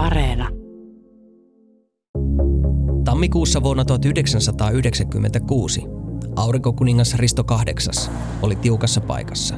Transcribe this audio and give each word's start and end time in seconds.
Areena. 0.00 0.48
Tammikuussa 3.04 3.62
vuonna 3.62 3.84
1996 3.84 5.82
aurinkokuningas 6.36 7.14
Risto 7.14 7.44
VIII 7.48 8.14
oli 8.42 8.56
tiukassa 8.56 9.00
paikassa. 9.00 9.54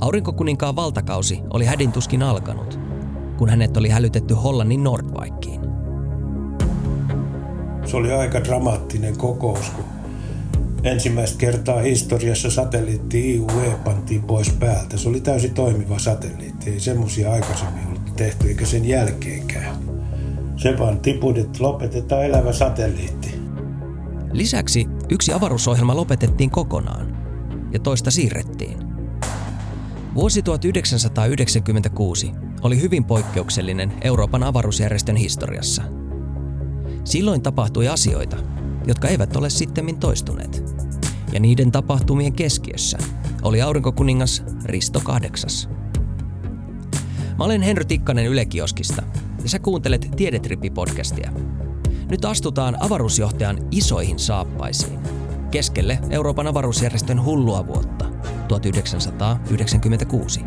Aurinkokuninkaan 0.00 0.76
valtakausi 0.76 1.40
oli 1.50 1.64
hädintuskin 1.64 2.22
alkanut, 2.22 2.78
kun 3.38 3.48
hänet 3.48 3.76
oli 3.76 3.88
hälytetty 3.88 4.34
Hollannin 4.34 4.84
Nordvikiin. 4.84 5.60
Se 7.84 7.96
oli 7.96 8.12
aika 8.12 8.44
dramaattinen 8.44 9.18
kokous, 9.18 9.70
kun 9.70 9.84
ensimmäistä 10.82 11.38
kertaa 11.38 11.80
historiassa 11.80 12.50
satelliitti 12.50 13.34
IUE 13.34 13.76
pantiin 13.84 14.22
pois 14.22 14.52
päältä. 14.52 14.96
Se 14.96 15.08
oli 15.08 15.20
täysin 15.20 15.54
toimiva 15.54 15.98
satelliitti. 15.98 16.70
Ei 16.70 16.80
semmoisia 16.80 17.32
aikaisemmin 17.32 17.91
eikä 18.20 18.66
sen 18.66 18.84
jälkeenkään. 18.84 19.76
Se 20.56 20.78
vaan 20.78 21.00
tiput, 21.00 21.38
että 21.38 21.62
lopetetaan 21.62 22.24
elävä 22.24 22.52
satelliitti. 22.52 23.34
Lisäksi 24.32 24.86
yksi 25.10 25.32
avaruusohjelma 25.32 25.96
lopetettiin 25.96 26.50
kokonaan 26.50 27.16
ja 27.72 27.78
toista 27.78 28.10
siirrettiin. 28.10 28.78
Vuosi 30.14 30.42
1996 30.42 32.32
oli 32.62 32.80
hyvin 32.80 33.04
poikkeuksellinen 33.04 33.92
Euroopan 34.00 34.42
avaruusjärjestön 34.42 35.16
historiassa. 35.16 35.82
Silloin 37.04 37.42
tapahtui 37.42 37.88
asioita, 37.88 38.36
jotka 38.86 39.08
eivät 39.08 39.36
ole 39.36 39.50
sittemmin 39.50 39.98
toistuneet. 39.98 40.64
Ja 41.32 41.40
niiden 41.40 41.72
tapahtumien 41.72 42.32
keskiössä 42.32 42.98
oli 43.42 43.62
aurinkokuningas 43.62 44.44
Risto 44.64 45.02
VIII. 45.06 45.81
Mä 47.42 47.46
olen 47.46 47.62
Henry 47.62 47.84
Tikkanen 47.84 48.26
Yle 48.26 48.44
Kioskista 48.44 49.02
ja 49.42 49.48
sä 49.48 49.58
kuuntelet 49.58 50.08
Tiedetrippi-podcastia. 50.16 51.30
Nyt 52.10 52.24
astutaan 52.24 52.76
avaruusjohtajan 52.80 53.58
isoihin 53.70 54.18
saappaisiin 54.18 55.00
keskelle 55.50 55.98
Euroopan 56.10 56.46
avaruusjärjestön 56.46 57.24
hullua 57.24 57.66
vuotta 57.66 58.04
1996. 58.48 60.40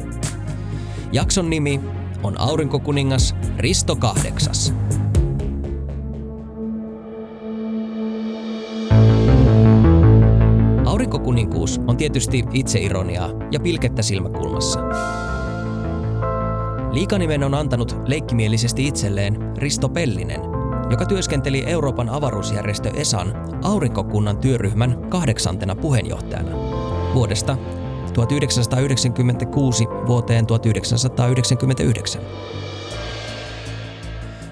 Jakson 1.11 1.49
nimi 1.49 1.79
on 2.23 2.39
Aurinkokuningas 2.39 3.35
Risto 3.57 3.97
VIII. 4.01 4.73
Aurinkokuninkuus 10.85 11.81
on 11.87 11.97
tietysti 11.97 12.43
itseironiaa 12.53 13.29
ja 13.51 13.59
pilkettä 13.59 14.01
silmäkulmassa. 14.01 14.79
Liikanimen 16.95 17.43
on 17.43 17.53
antanut 17.53 17.95
leikkimielisesti 18.05 18.87
itselleen 18.87 19.57
Risto 19.57 19.89
Pellinen, 19.89 20.41
joka 20.89 21.05
työskenteli 21.05 21.63
Euroopan 21.65 22.09
avaruusjärjestö 22.09 22.89
ESAN 22.89 23.33
aurinkokunnan 23.63 24.37
työryhmän 24.37 25.09
kahdeksantena 25.09 25.75
puheenjohtajana 25.75 26.51
vuodesta 27.13 27.57
1996 28.13 29.85
vuoteen 30.07 30.45
1999. 30.47 32.21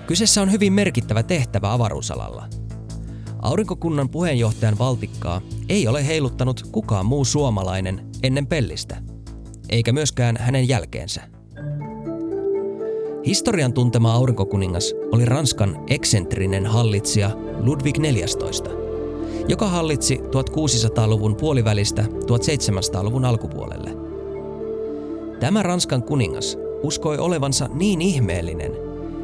Kyseessä 0.07 0.41
on 0.41 0.51
hyvin 0.51 0.73
merkittävä 0.73 1.23
tehtävä 1.23 1.73
avaruusalalla. 1.73 2.49
Aurinkokunnan 3.41 4.09
puheenjohtajan 4.09 4.77
valtikkaa 4.77 5.41
ei 5.69 5.87
ole 5.87 6.07
heiluttanut 6.07 6.63
kukaan 6.71 7.05
muu 7.05 7.25
suomalainen 7.25 8.09
ennen 8.23 8.47
Pellistä, 8.47 9.01
eikä 9.69 9.93
myöskään 9.93 10.37
hänen 10.37 10.67
jälkeensä. 10.67 11.42
Historian 13.25 13.73
tuntema 13.73 14.13
aurinkokuningas 14.13 14.95
oli 15.11 15.25
Ranskan 15.25 15.79
eksentrinen 15.89 16.65
hallitsija 16.65 17.31
Ludwig 17.59 17.97
XIV, 17.97 18.71
joka 19.47 19.67
hallitsi 19.67 20.15
1600-luvun 20.15 21.35
puolivälistä 21.35 22.05
1700-luvun 22.09 23.25
alkupuolelle. 23.25 23.89
Tämä 25.39 25.63
Ranskan 25.63 26.03
kuningas 26.03 26.57
uskoi 26.81 27.17
olevansa 27.17 27.69
niin 27.73 28.01
ihmeellinen, 28.01 28.71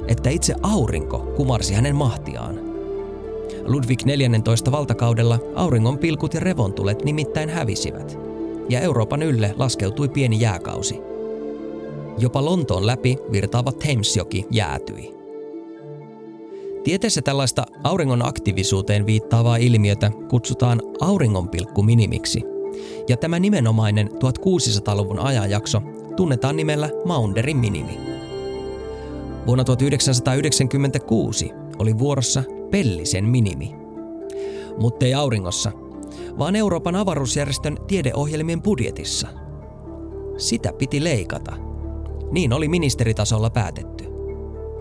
että 0.07 0.29
itse 0.29 0.55
aurinko 0.61 1.19
kumarsi 1.19 1.73
hänen 1.73 1.95
mahtiaan. 1.95 2.59
Ludwig 3.63 3.99
XIV 3.99 4.71
valtakaudella 4.71 5.39
auringon 5.55 5.97
pilkut 5.97 6.33
ja 6.33 6.39
revontulet 6.39 7.03
nimittäin 7.05 7.49
hävisivät, 7.49 8.19
ja 8.69 8.79
Euroopan 8.79 9.23
ylle 9.23 9.53
laskeutui 9.57 10.09
pieni 10.09 10.41
jääkausi– 10.41 11.01
Jopa 12.19 12.45
Lontoon 12.45 12.87
läpi 12.87 13.17
virtaava 13.31 13.71
Thamesjoki 13.71 14.45
jäätyi. 14.51 15.15
Tieteessä 16.83 17.21
tällaista 17.21 17.65
auringon 17.83 18.25
aktiivisuuteen 18.25 19.05
viittaavaa 19.05 19.57
ilmiötä 19.57 20.11
kutsutaan 20.29 20.81
auringonpilkkuminimiksi, 21.01 22.43
ja 23.07 23.17
tämä 23.17 23.39
nimenomainen 23.39 24.09
1600-luvun 24.09 25.19
ajanjakso 25.19 25.81
tunnetaan 26.15 26.55
nimellä 26.55 26.89
Maunderin 27.05 27.57
minimi. 27.57 27.99
Vuonna 29.47 29.63
1996 29.63 31.51
oli 31.79 31.97
vuorossa 31.97 32.43
Pellisen 32.71 33.25
minimi. 33.25 33.75
Mutta 34.77 35.05
ei 35.05 35.13
auringossa, 35.13 35.71
vaan 36.39 36.55
Euroopan 36.55 36.95
avaruusjärjestön 36.95 37.77
tiedeohjelmien 37.87 38.61
budjetissa. 38.61 39.27
Sitä 40.37 40.73
piti 40.73 41.03
leikata– 41.03 41.55
niin 42.31 42.53
oli 42.53 42.67
ministeritasolla 42.67 43.49
päätetty. 43.49 44.03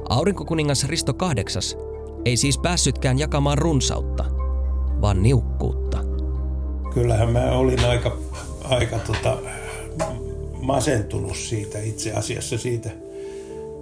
Aurinkokuningas 0.09 0.85
Risto 0.85 1.13
VIII 1.13 1.83
ei 2.25 2.37
siis 2.37 2.59
päässytkään 2.59 3.19
jakamaan 3.19 3.59
runsautta, 3.59 4.25
vaan 5.01 5.23
niukkuutta. 5.23 5.99
Kyllähän 6.95 7.33
mä 7.33 7.53
olin 7.53 7.85
aika, 7.85 8.17
aika 8.65 8.99
tota, 8.99 9.37
masentunut 10.63 11.37
siitä 11.37 11.79
itse 11.79 12.13
asiassa 12.13 12.59
siitä 12.59 12.91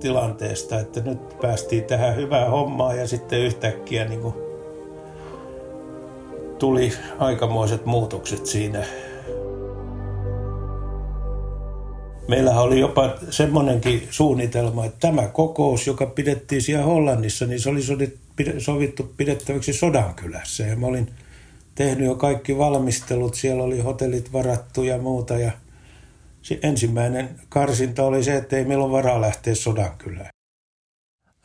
tilanteesta, 0.00 0.80
että 0.80 1.00
nyt 1.00 1.38
päästiin 1.38 1.84
tähän 1.84 2.16
hyvään 2.16 2.50
hommaan 2.50 2.98
ja 2.98 3.08
sitten 3.08 3.40
yhtäkkiä 3.40 4.04
niin 4.04 4.20
kuin 4.20 4.34
tuli 6.58 6.92
aikamoiset 7.18 7.86
muutokset 7.86 8.46
siinä 8.46 8.84
Meillähän 12.28 12.62
oli 12.62 12.80
jopa 12.80 13.14
semmoinenkin 13.30 14.08
suunnitelma, 14.10 14.84
että 14.84 14.98
tämä 15.00 15.28
kokous, 15.28 15.86
joka 15.86 16.06
pidettiin 16.06 16.62
siellä 16.62 16.84
Hollannissa, 16.84 17.46
niin 17.46 17.60
se 17.60 17.70
oli 17.70 17.80
sovittu 18.58 19.12
pidettäväksi 19.16 19.72
Sodankylässä. 19.72 20.66
Ja 20.66 20.76
mä 20.76 20.86
olin 20.86 21.10
tehnyt 21.74 22.06
jo 22.06 22.14
kaikki 22.14 22.58
valmistelut, 22.58 23.34
siellä 23.34 23.62
oli 23.62 23.80
hotellit 23.80 24.32
varattu 24.32 24.82
ja 24.82 24.98
muuta. 24.98 25.38
Ja 25.38 25.52
ensimmäinen 26.62 27.40
karsinta 27.48 28.04
oli 28.04 28.24
se, 28.24 28.36
että 28.36 28.56
ei 28.56 28.64
meillä 28.64 28.84
ole 28.84 28.92
varaa 28.92 29.20
lähteä 29.20 29.54
Sodankylään. 29.54 30.30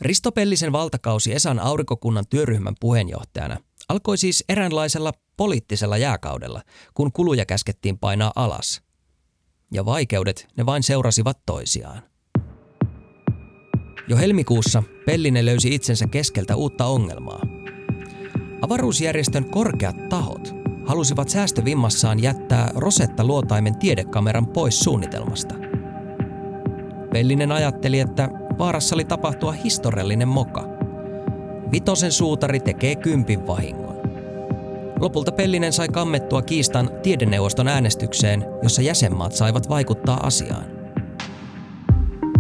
Risto 0.02 0.32
Pellisen 0.32 0.72
valtakausi 0.72 1.34
Esan 1.34 1.60
aurinkokunnan 1.60 2.26
työryhmän 2.30 2.76
puheenjohtajana 2.80 3.58
alkoi 3.90 4.18
siis 4.18 4.44
eräänlaisella 4.50 5.12
poliittisella 5.38 5.98
jääkaudella, 5.98 6.62
kun 6.94 7.12
kuluja 7.12 7.46
käskettiin 7.46 8.00
painaa 8.00 8.32
alas– 8.36 8.82
ja 9.72 9.86
vaikeudet 9.86 10.48
ne 10.58 10.66
vain 10.66 10.84
seurasivat 10.84 11.40
toisiaan. 11.46 12.02
Jo 14.08 14.18
helmikuussa 14.18 14.84
Pellinen 15.06 15.46
löysi 15.46 15.76
itsensä 15.76 16.08
keskeltä 16.08 16.56
uutta 16.56 16.86
ongelmaa. 16.86 17.42
Avaruusjärjestön 18.62 19.50
korkeat 19.50 20.10
tahot 20.10 20.56
halusivat 20.86 21.30
säästövimmassaan 21.30 22.24
jättää 22.24 22.72
Rosetta-luotaimen 22.76 23.76
tiedekameran 23.76 24.48
pois 24.48 24.80
suunnitelmasta. 24.80 25.56
Pellinen 27.14 27.52
ajatteli, 27.52 28.00
että 28.00 28.30
vaarassa 28.58 28.96
oli 28.96 29.06
tapahtua 29.06 29.52
historiallinen 29.52 30.28
moka. 30.28 30.68
Vitosen 31.72 32.12
suutari 32.12 32.60
tekee 32.60 32.96
kympin 32.96 33.48
vahingon. 33.48 33.81
Lopulta 35.02 35.32
Pellinen 35.32 35.74
sai 35.74 35.88
kammettua 35.88 36.42
kiistan 36.42 36.90
tiedeneuvoston 37.04 37.68
äänestykseen, 37.68 38.46
jossa 38.64 38.82
jäsenmaat 38.82 39.32
saivat 39.32 39.70
vaikuttaa 39.70 40.20
asiaan. 40.28 40.66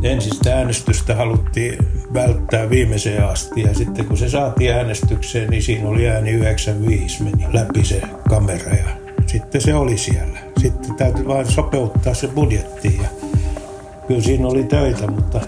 Ensin 0.03 0.35
sitä 0.35 0.55
äänestystä 0.55 1.15
haluttiin 1.15 1.77
välttää 2.13 2.69
viimeiseen 2.69 3.25
asti 3.25 3.61
ja 3.61 3.73
sitten 3.73 4.05
kun 4.05 4.17
se 4.17 4.29
saatiin 4.29 4.73
äänestykseen, 4.73 5.49
niin 5.49 5.63
siinä 5.63 5.89
oli 5.89 6.09
ääni 6.09 6.31
95, 6.31 7.23
meni 7.23 7.45
läpi 7.53 7.85
se 7.85 8.01
kamera 8.29 8.73
ja 8.73 8.89
sitten 9.27 9.61
se 9.61 9.75
oli 9.75 9.97
siellä. 9.97 10.39
Sitten 10.61 10.95
täytyy 10.95 11.27
vain 11.27 11.51
sopeuttaa 11.51 12.13
se 12.13 12.27
budjettiin 12.27 13.01
ja 13.01 13.09
kyllä 14.07 14.21
siinä 14.21 14.47
oli 14.47 14.63
töitä, 14.63 15.11
mutta 15.11 15.41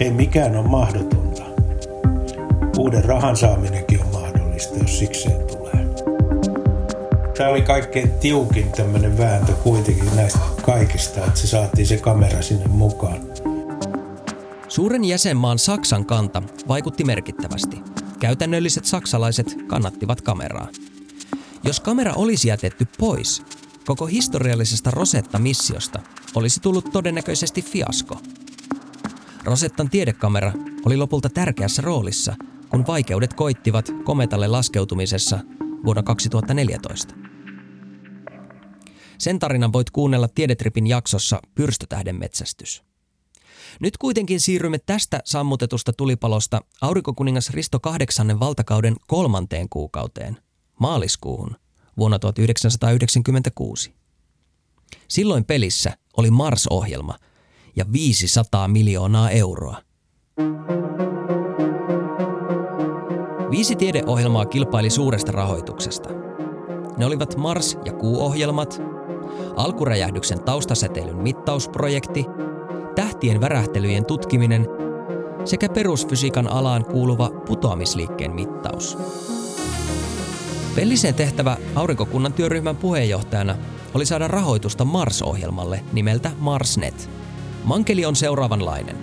ei 0.00 0.10
mikään 0.10 0.56
ole 0.56 0.66
mahdotonta. 0.66 1.42
Uuden 2.78 3.04
rahan 3.04 3.36
saaminenkin 3.36 4.00
on 4.00 4.12
mahdollista, 4.12 4.78
jos 4.78 4.98
sikseen 4.98 5.46
tulee 5.46 5.59
tämä 7.40 7.50
oli 7.50 7.62
kaikkein 7.62 8.10
tiukin 8.10 8.72
tämmöinen 8.72 9.18
vääntö 9.18 9.52
kuitenkin 9.52 10.16
näistä 10.16 10.38
kaikista, 10.62 11.24
että 11.24 11.40
se 11.40 11.46
saatiin 11.46 11.86
se 11.86 11.96
kamera 11.96 12.42
sinne 12.42 12.66
mukaan. 12.66 13.20
Suuren 14.68 15.04
jäsenmaan 15.04 15.58
Saksan 15.58 16.06
kanta 16.06 16.42
vaikutti 16.68 17.04
merkittävästi. 17.04 17.82
Käytännölliset 18.18 18.84
saksalaiset 18.84 19.56
kannattivat 19.66 20.20
kameraa. 20.20 20.68
Jos 21.64 21.80
kamera 21.80 22.12
olisi 22.16 22.48
jätetty 22.48 22.86
pois, 22.98 23.42
koko 23.86 24.06
historiallisesta 24.06 24.90
Rosetta-missiosta 24.90 26.00
olisi 26.34 26.60
tullut 26.60 26.90
todennäköisesti 26.92 27.62
fiasko. 27.62 28.18
Rosettan 29.44 29.90
tiedekamera 29.90 30.52
oli 30.86 30.96
lopulta 30.96 31.28
tärkeässä 31.28 31.82
roolissa, 31.82 32.34
kun 32.68 32.86
vaikeudet 32.86 33.34
koittivat 33.34 33.90
kometalle 34.04 34.48
laskeutumisessa 34.48 35.38
vuonna 35.84 36.02
2014. 36.02 37.29
Sen 39.20 39.38
tarinan 39.38 39.72
voit 39.72 39.90
kuunnella 39.90 40.28
Tiedetripin 40.28 40.86
jaksossa 40.86 41.40
Pyrstötähden 41.54 42.16
metsästys. 42.16 42.82
Nyt 43.80 43.96
kuitenkin 43.96 44.40
siirrymme 44.40 44.78
tästä 44.78 45.20
sammutetusta 45.24 45.92
tulipalosta 45.92 46.60
aurinkokuningas 46.80 47.50
Risto 47.50 47.80
kahdeksannen 47.80 48.40
valtakauden 48.40 48.96
kolmanteen 49.06 49.68
kuukauteen, 49.68 50.36
maaliskuuhun, 50.78 51.56
vuonna 51.96 52.18
1996. 52.18 53.92
Silloin 55.08 55.44
pelissä 55.44 55.96
oli 56.16 56.30
Mars-ohjelma 56.30 57.18
ja 57.76 57.84
500 57.92 58.68
miljoonaa 58.68 59.30
euroa. 59.30 59.82
Viisi 63.50 63.76
tiedeohjelmaa 63.76 64.46
kilpaili 64.46 64.90
suuresta 64.90 65.32
rahoituksesta. 65.32 66.08
Ne 66.96 67.06
olivat 67.06 67.36
Mars- 67.36 67.78
ja 67.84 67.92
Kuu-ohjelmat, 67.92 68.82
alkuräjähdyksen 69.56 70.42
taustasäteilyn 70.42 71.16
mittausprojekti, 71.16 72.26
tähtien 72.94 73.40
värähtelyjen 73.40 74.04
tutkiminen 74.04 74.66
sekä 75.44 75.68
perusfysiikan 75.68 76.48
alaan 76.48 76.84
kuuluva 76.84 77.30
putoamisliikkeen 77.46 78.34
mittaus. 78.34 78.98
Pellisen 80.74 81.14
tehtävä 81.14 81.56
aurinkokunnan 81.74 82.32
työryhmän 82.32 82.76
puheenjohtajana 82.76 83.56
oli 83.94 84.06
saada 84.06 84.28
rahoitusta 84.28 84.84
Mars-ohjelmalle 84.84 85.84
nimeltä 85.92 86.30
Marsnet. 86.38 87.10
Mankeli 87.64 88.04
on 88.04 88.16
seuraavanlainen. 88.16 88.96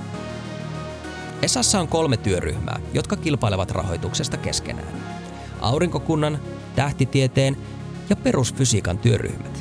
Esassa 1.41 1.80
on 1.80 1.88
kolme 1.88 2.18
työryhmää, 2.18 2.80
jotka 2.94 3.15
kilpailevat 3.15 3.71
rahoituksesta 3.71 4.38
keskenään. 4.38 4.94
Aurinkokunnan, 5.62 6.39
tähtitieteen 6.75 7.57
ja 8.09 8.15
perusfysiikan 8.15 8.97
työryhmät. 8.97 9.56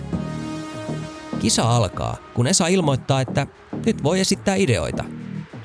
Kisa 1.40 1.76
alkaa, 1.76 2.16
kun 2.34 2.46
Esa 2.46 2.66
ilmoittaa, 2.66 3.20
että 3.20 3.46
nyt 3.86 4.02
voi 4.02 4.20
esittää 4.20 4.54
ideoita. 4.54 5.04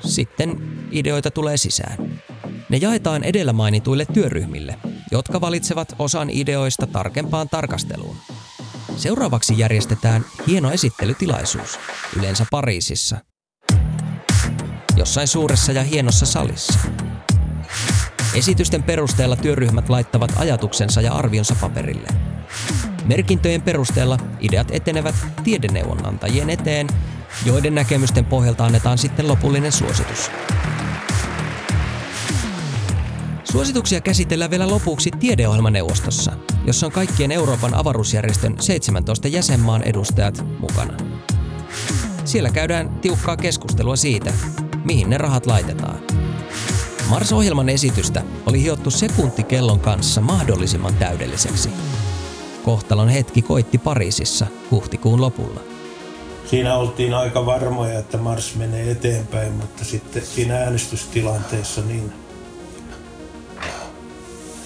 Sitten 0.00 0.62
ideoita 0.90 1.30
tulee 1.30 1.56
sisään. 1.56 2.20
Ne 2.68 2.76
jaetaan 2.76 3.24
edellä 3.24 3.52
mainituille 3.52 4.06
työryhmille, 4.12 4.78
jotka 5.10 5.40
valitsevat 5.40 5.94
osan 5.98 6.30
ideoista 6.30 6.86
tarkempaan 6.86 7.48
tarkasteluun. 7.48 8.16
Seuraavaksi 8.96 9.58
järjestetään 9.58 10.24
hieno 10.46 10.70
esittelytilaisuus, 10.70 11.78
yleensä 12.16 12.46
Pariisissa. 12.50 13.16
Jossain 14.96 15.28
suuressa 15.28 15.72
ja 15.72 15.82
hienossa 15.82 16.26
salissa. 16.26 16.78
Esitysten 18.34 18.82
perusteella 18.82 19.36
työryhmät 19.36 19.88
laittavat 19.88 20.32
ajatuksensa 20.36 21.00
ja 21.00 21.12
arvionsa 21.12 21.56
paperille. 21.60 22.31
Merkintöjen 23.04 23.62
perusteella 23.62 24.18
ideat 24.40 24.68
etenevät 24.70 25.14
tiedeneuvonantajien 25.44 26.50
eteen, 26.50 26.86
joiden 27.46 27.74
näkemysten 27.74 28.24
pohjalta 28.24 28.64
annetaan 28.64 28.98
sitten 28.98 29.28
lopullinen 29.28 29.72
suositus. 29.72 30.30
Suosituksia 33.52 34.00
käsitellään 34.00 34.50
vielä 34.50 34.68
lopuksi 34.70 35.10
tiedeohjelmaneuvostossa, 35.10 36.32
jossa 36.66 36.86
on 36.86 36.92
kaikkien 36.92 37.32
Euroopan 37.32 37.74
avaruusjärjestön 37.74 38.56
17 38.60 39.28
jäsenmaan 39.28 39.82
edustajat 39.82 40.44
mukana. 40.58 40.96
Siellä 42.24 42.50
käydään 42.50 42.88
tiukkaa 42.88 43.36
keskustelua 43.36 43.96
siitä, 43.96 44.32
mihin 44.84 45.10
ne 45.10 45.18
rahat 45.18 45.46
laitetaan. 45.46 45.98
Mars-ohjelman 47.08 47.68
esitystä 47.68 48.22
oli 48.46 48.62
hiottu 48.62 48.90
sekuntikellon 48.90 49.80
kanssa 49.80 50.20
mahdollisimman 50.20 50.94
täydelliseksi. 50.94 51.70
Kohtalon 52.64 53.08
hetki 53.08 53.42
koitti 53.42 53.78
Pariisissa 53.78 54.46
huhtikuun 54.70 55.20
lopulla. 55.20 55.60
Siinä 56.50 56.76
oltiin 56.76 57.14
aika 57.14 57.46
varmoja, 57.46 57.98
että 57.98 58.18
Mars 58.18 58.54
menee 58.56 58.90
eteenpäin, 58.90 59.52
mutta 59.52 59.84
sitten 59.84 60.26
siinä 60.26 60.56
äänestystilanteessa 60.56 61.80
niin 61.80 62.12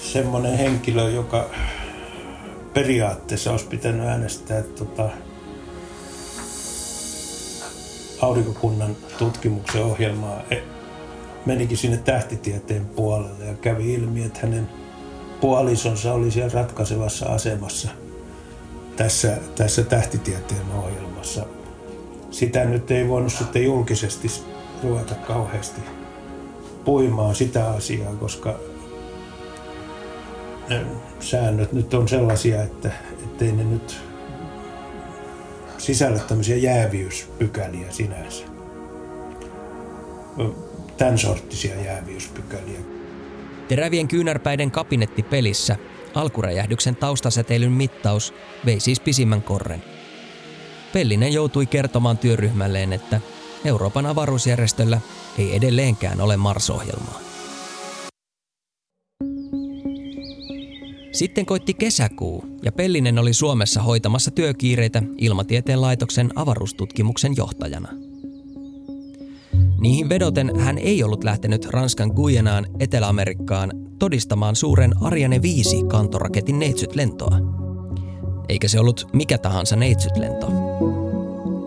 semmoinen 0.01 0.57
henkilö, 0.57 1.09
joka 1.09 1.49
periaatteessa 2.73 3.51
olisi 3.51 3.65
pitänyt 3.65 4.07
äänestää 4.07 4.63
tota, 4.63 5.09
aurinkokunnan 8.21 8.95
tutkimuksen 9.17 9.83
ohjelmaa, 9.83 10.41
e, 10.51 10.57
menikin 11.45 11.77
sinne 11.77 11.97
tähtitieteen 11.97 12.85
puolelle 12.85 13.45
ja 13.45 13.53
kävi 13.53 13.93
ilmi, 13.93 14.23
että 14.23 14.39
hänen 14.41 14.69
puolisonsa 15.41 16.13
oli 16.13 16.31
siellä 16.31 16.53
ratkaisevassa 16.53 17.25
asemassa 17.25 17.89
tässä, 18.95 19.37
tässä 19.55 19.83
tähtitieteen 19.83 20.71
ohjelmassa. 20.77 21.45
Sitä 22.31 22.65
nyt 22.65 22.91
ei 22.91 23.07
voinut 23.07 23.33
sitten 23.33 23.63
julkisesti 23.63 24.27
ruveta 24.83 25.15
kauheasti 25.15 25.81
puimaan 26.85 27.35
sitä 27.35 27.69
asiaa, 27.69 28.15
koska 28.15 28.59
säännöt 31.19 31.73
nyt 31.73 31.93
on 31.93 32.07
sellaisia, 32.07 32.63
että 32.63 32.91
ettei 33.23 33.51
ne 33.51 33.63
nyt 33.63 33.97
sisällä 35.77 36.19
tämmöisiä 36.19 36.55
jääviyspykäliä 36.55 37.91
sinänsä. 37.91 38.45
Tämän 40.97 41.17
sorttisia 41.17 41.81
jääviyspykäliä. 41.81 42.96
Terävien 43.67 44.07
kyynärpäiden 44.07 44.71
kabinettipelissä 44.71 45.75
alkuräjähdyksen 46.15 46.95
taustasäteilyn 46.95 47.71
mittaus 47.71 48.33
vei 48.65 48.79
siis 48.79 48.99
pisimmän 48.99 49.41
korren. 49.41 49.83
Pellinen 50.93 51.33
joutui 51.33 51.65
kertomaan 51.65 52.17
työryhmälleen, 52.17 52.93
että 52.93 53.21
Euroopan 53.65 54.05
avaruusjärjestöllä 54.05 55.01
ei 55.37 55.55
edelleenkään 55.55 56.21
ole 56.21 56.37
Mars-ohjelmaa. 56.37 57.19
Sitten 61.11 61.45
koitti 61.45 61.73
kesäkuu 61.73 62.45
ja 62.63 62.71
Pellinen 62.71 63.19
oli 63.19 63.33
Suomessa 63.33 63.81
hoitamassa 63.81 64.31
työkiireitä 64.31 65.03
Ilmatieteen 65.17 65.81
laitoksen 65.81 66.31
avaruustutkimuksen 66.35 67.33
johtajana. 67.37 68.06
Niihin 69.79 70.09
vedoten 70.09 70.59
hän 70.59 70.77
ei 70.77 71.03
ollut 71.03 71.23
lähtenyt 71.23 71.65
Ranskan 71.65 72.09
Guyanaan 72.09 72.65
Etelä-Amerikkaan 72.79 73.71
todistamaan 73.99 74.55
suuren 74.55 75.03
Ariane 75.03 75.41
5 75.41 75.83
kantoraketin 75.83 76.59
neitsytlentoa. 76.59 77.37
Eikä 78.49 78.67
se 78.67 78.79
ollut 78.79 79.07
mikä 79.13 79.37
tahansa 79.37 79.75
neitsytlento. 79.75 80.47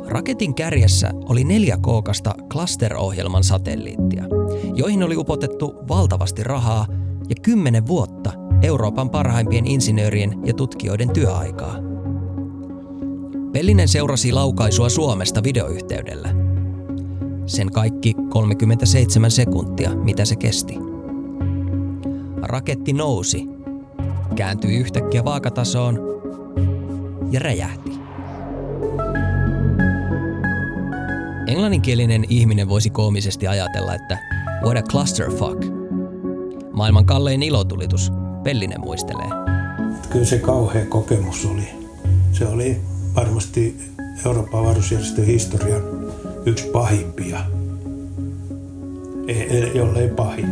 Raketin 0.06 0.54
kärjessä 0.54 1.10
oli 1.14 1.44
neljä 1.44 1.78
kookasta 1.80 2.34
cluster-ohjelman 2.52 3.44
satelliittia, 3.44 4.24
joihin 4.74 5.02
oli 5.02 5.16
upotettu 5.16 5.74
valtavasti 5.88 6.44
rahaa 6.44 6.86
ja 7.28 7.34
kymmenen 7.42 7.86
vuotta 7.86 8.32
Euroopan 8.62 9.10
parhaimpien 9.10 9.66
insinöörien 9.66 10.34
ja 10.44 10.54
tutkijoiden 10.54 11.10
työaikaa. 11.10 11.76
Pellinen 13.52 13.88
seurasi 13.88 14.32
laukaisua 14.32 14.88
Suomesta 14.88 15.42
videoyhteydellä. 15.42 16.49
Sen 17.50 17.72
kaikki 17.72 18.14
37 18.28 19.30
sekuntia, 19.30 19.94
mitä 19.94 20.24
se 20.24 20.36
kesti. 20.36 20.74
Raketti 22.42 22.92
nousi, 22.92 23.48
kääntyi 24.36 24.76
yhtäkkiä 24.76 25.24
vaakatasoon 25.24 25.98
ja 27.30 27.40
räjähti. 27.40 27.90
Englanninkielinen 31.46 32.24
ihminen 32.28 32.68
voisi 32.68 32.90
koomisesti 32.90 33.46
ajatella, 33.46 33.94
että 33.94 34.18
what 34.64 34.76
a 34.76 34.82
clusterfuck. 34.82 35.64
Maailman 36.72 37.06
kallein 37.06 37.42
ilotulitus, 37.42 38.12
Pellinen 38.42 38.80
muistelee. 38.80 39.28
Kyllä 40.10 40.24
se 40.24 40.38
kauhea 40.38 40.86
kokemus 40.86 41.46
oli. 41.46 41.68
Se 42.32 42.46
oli 42.46 42.80
varmasti 43.14 43.76
Euroopan 44.26 44.60
avaruusjärjestön 44.60 45.24
historian 45.24 45.82
yksi 46.46 46.66
pahimpia, 46.66 47.40
jollei 49.74 50.08
pahin. 50.08 50.46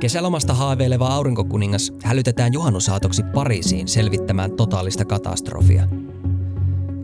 Kesälomasta 0.00 0.54
haaveileva 0.54 1.06
aurinkokuningas 1.06 1.92
hälytetään 2.02 2.52
juhannusaatoksi 2.52 3.22
Pariisiin 3.22 3.88
selvittämään 3.88 4.52
totaalista 4.52 5.04
katastrofia. 5.04 5.88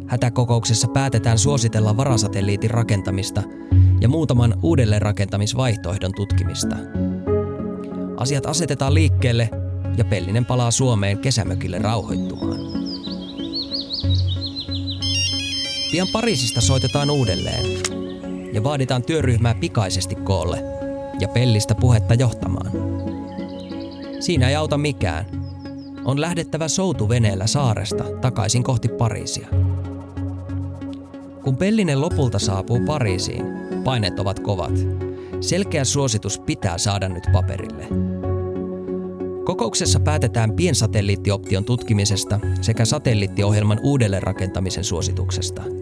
Hätäkokouksessa 0.06 0.88
päätetään 0.88 1.38
suositella 1.38 1.96
varasatelliitin 1.96 2.70
rakentamista 2.70 3.42
ja 4.00 4.08
muutaman 4.08 4.54
uudelleenrakentamisvaihtoehdon 4.62 6.12
tutkimista. 6.16 6.76
Asiat 8.16 8.46
asetetaan 8.46 8.94
liikkeelle 8.94 9.50
ja 9.96 10.04
Pellinen 10.04 10.44
palaa 10.44 10.70
Suomeen 10.70 11.18
kesämökille 11.18 11.78
rauhoittumaan. 11.78 12.81
Pian 15.92 16.08
Pariisista 16.12 16.61
soitetaan 16.61 17.11
uudelleen 17.11 17.64
ja 18.52 18.64
vaaditaan 18.64 19.02
työryhmää 19.02 19.54
pikaisesti 19.54 20.14
koolle 20.14 20.58
ja 21.20 21.28
Pellistä 21.28 21.75
puhetta 21.75 22.14
johtamaan. 22.14 22.70
Siinä 24.20 24.49
ei 24.49 24.56
auta 24.56 24.78
mikään. 24.78 25.26
On 26.04 26.20
lähdettävä 26.20 26.68
soutuveneellä 26.68 27.46
saaresta 27.46 28.04
takaisin 28.20 28.62
kohti 28.62 28.88
Pariisia. 28.88 29.49
Kun 31.44 31.56
Pellinen 31.56 32.00
lopulta 32.00 32.38
saapuu 32.38 32.80
Pariisiin, 32.87 33.44
paineet 33.84 34.20
ovat 34.20 34.40
kovat. 34.40 34.78
Selkeä 35.40 35.84
suositus 35.84 36.38
pitää 36.38 36.78
saada 36.78 37.08
nyt 37.08 37.25
paperille. 37.32 37.88
Kokouksessa 39.44 40.00
päätetään 40.00 40.52
piensatelliittioption 40.52 41.64
tutkimisesta 41.64 42.40
sekä 42.61 42.84
satelliittiohjelman 42.84 43.80
uudelleenrakentamisen 43.82 44.84
suosituksesta. 44.84 45.81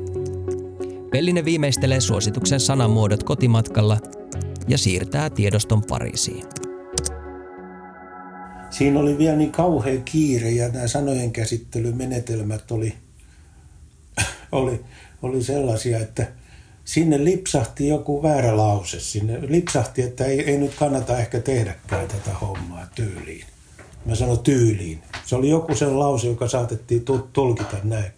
Pellinen 1.11 1.45
viimeistelee 1.45 2.00
suosituksen 2.00 2.61
sanamuodot 2.61 3.23
kotimatkalla 3.23 3.99
ja 4.69 4.79
siirtää 4.79 5.31
tiedoston 5.31 5.83
Pariisiin. 5.83 6.45
Siinä 8.71 9.00
oli 9.00 9.19
vielä 9.19 9.37
niin 9.37 9.52
kauhea 9.52 10.00
kiire 10.05 10.50
ja 10.50 10.69
nämä 10.69 10.87
sanojen 10.87 11.33
käsittelymenetelmät 11.33 12.71
oli, 12.71 12.95
oli, 14.52 14.81
oli 15.23 15.43
sellaisia, 15.43 15.99
että 15.99 16.33
sinne 16.85 17.25
lipsahti 17.25 17.88
joku 17.88 18.23
väärä 18.23 18.57
lause. 18.57 19.00
Sinne 19.00 19.38
lipsahti, 19.49 20.02
että 20.02 20.25
ei, 20.25 20.40
ei 20.40 20.59
nyt 20.59 20.75
kannata 20.75 21.19
ehkä 21.19 21.40
tehdäkään 21.40 22.09
tätä 22.09 22.35
hommaa 22.40 22.87
tyyliin. 22.95 23.45
Mä 24.05 24.14
sanon 24.14 24.38
tyyliin. 24.38 25.02
Se 25.26 25.37
oli 25.37 25.50
joku 25.50 25.75
sen 25.75 25.99
lause, 25.99 26.26
joka 26.26 26.49
saatettiin 26.49 27.05
tulkita 27.33 27.76
näin. 27.85 28.12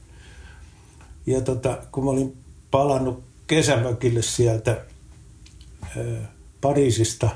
Ja 1.27 1.41
tota, 1.41 1.79
kun 1.93 2.05
mä 2.05 2.11
olin 2.11 2.42
palannut 2.73 3.23
kesämökille 3.47 4.23
sieltä 4.23 4.81
Pariisista 6.61 7.31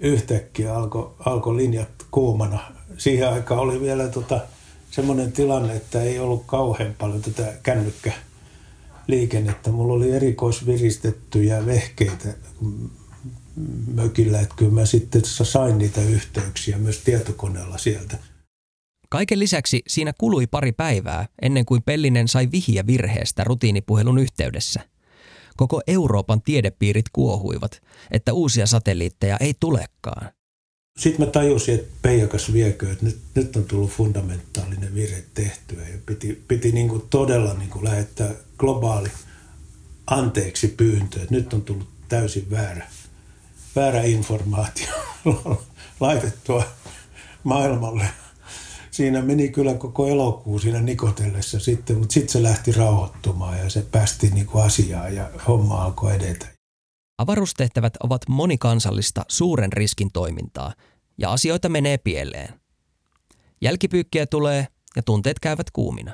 yhtäkkiä 0.00 0.74
alkoi 0.74 1.14
alko 1.18 1.56
linjat 1.56 1.88
kuumana. 2.10 2.72
Siihen 2.98 3.28
aikaan 3.28 3.60
oli 3.60 3.80
vielä 3.80 4.08
tota, 4.08 4.40
semmoinen 4.90 5.32
tilanne, 5.32 5.76
että 5.76 6.02
ei 6.02 6.18
ollut 6.18 6.44
kauhean 6.46 6.94
paljon 6.98 7.22
tätä 7.22 7.54
kännykkäliikennettä. 7.62 9.70
Mulla 9.70 9.92
oli 9.92 10.10
erikoisviristettyjä 10.10 11.66
vehkeitä 11.66 12.28
mökillä, 13.94 14.40
että 14.40 14.54
kyllä 14.56 14.72
mä 14.72 14.86
sitten 14.86 15.22
sain 15.24 15.78
niitä 15.78 16.00
yhteyksiä 16.00 16.78
myös 16.78 16.98
tietokoneella 16.98 17.78
sieltä. 17.78 18.18
Kaiken 19.12 19.38
lisäksi 19.38 19.82
siinä 19.88 20.12
kului 20.18 20.46
pari 20.46 20.72
päivää 20.72 21.26
ennen 21.42 21.66
kuin 21.66 21.82
Pellinen 21.82 22.28
sai 22.28 22.48
vihiä 22.52 22.86
virheestä 22.86 23.44
rutiinipuhelun 23.44 24.18
yhteydessä. 24.18 24.80
Koko 25.56 25.80
Euroopan 25.86 26.42
tiedepiirit 26.42 27.04
kuohuivat, 27.12 27.82
että 28.10 28.32
uusia 28.32 28.66
satelliitteja 28.66 29.36
ei 29.40 29.54
tulekaan. 29.60 30.30
Sitten 30.98 31.26
mä 31.26 31.32
tajusin, 31.32 31.74
että 31.74 31.96
Peijakas 32.02 32.52
viekö, 32.52 32.92
että 32.92 33.04
nyt, 33.04 33.18
nyt 33.34 33.56
on 33.56 33.64
tullut 33.64 33.90
fundamentaalinen 33.90 34.94
virhe 34.94 35.24
tehtyä 35.34 35.88
ja 35.88 35.98
piti, 36.06 36.44
piti 36.48 36.72
niin 36.72 36.88
kuin 36.88 37.02
todella 37.10 37.54
niin 37.54 37.70
kuin 37.70 37.84
lähettää 37.84 38.30
globaali 38.58 39.08
anteeksi 40.06 40.68
pyyntö, 40.68 41.22
että 41.22 41.34
nyt 41.34 41.52
on 41.52 41.62
tullut 41.62 41.88
täysin 42.08 42.50
väärä, 42.50 42.86
väärä 43.76 44.02
informaatio 44.02 44.88
laitettua 46.00 46.64
maailmalle 47.44 48.06
siinä 48.92 49.22
meni 49.22 49.48
kyllä 49.48 49.74
koko 49.74 50.06
elokuu 50.06 50.58
siinä 50.58 50.80
nikotellessa 50.80 51.60
sitten, 51.60 51.98
mutta 51.98 52.12
sitten 52.12 52.32
se 52.32 52.42
lähti 52.42 52.72
rauhoittumaan 52.72 53.58
ja 53.58 53.70
se 53.70 53.82
päästi 53.82 54.30
niin 54.30 54.46
kuin 54.46 54.64
asiaan 54.64 55.14
ja 55.14 55.30
homma 55.48 55.84
alkoi 55.84 56.14
edetä. 56.14 56.46
Avaruustehtävät 57.18 57.94
ovat 58.02 58.22
monikansallista 58.28 59.24
suuren 59.28 59.72
riskin 59.72 60.12
toimintaa 60.12 60.72
ja 61.18 61.32
asioita 61.32 61.68
menee 61.68 61.98
pieleen. 61.98 62.60
Jälkipyykkiä 63.60 64.26
tulee 64.26 64.66
ja 64.96 65.02
tunteet 65.02 65.40
käyvät 65.40 65.70
kuumina. 65.70 66.12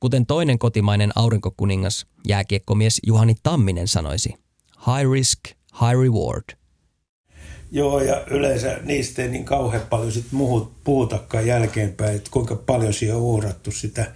Kuten 0.00 0.26
toinen 0.26 0.58
kotimainen 0.58 1.12
aurinkokuningas, 1.14 2.06
jääkiekkomies 2.28 3.00
Juhani 3.06 3.34
Tamminen 3.42 3.88
sanoisi, 3.88 4.34
high 4.86 5.12
risk, 5.12 5.40
high 5.80 6.00
reward– 6.00 6.44
Joo, 7.70 8.00
ja 8.00 8.24
yleensä 8.30 8.80
niistä 8.84 9.22
ei 9.22 9.28
niin 9.28 9.44
kauhean 9.44 9.86
paljon 9.90 10.12
sit 10.12 10.32
muhut, 10.32 10.72
puhutakaan 10.84 11.46
jälkeenpäin, 11.46 12.16
että 12.16 12.30
kuinka 12.30 12.56
paljon 12.56 12.92
siihen 12.94 13.16
on 13.16 13.22
uhrattu 13.22 13.70
sitä, 13.70 14.12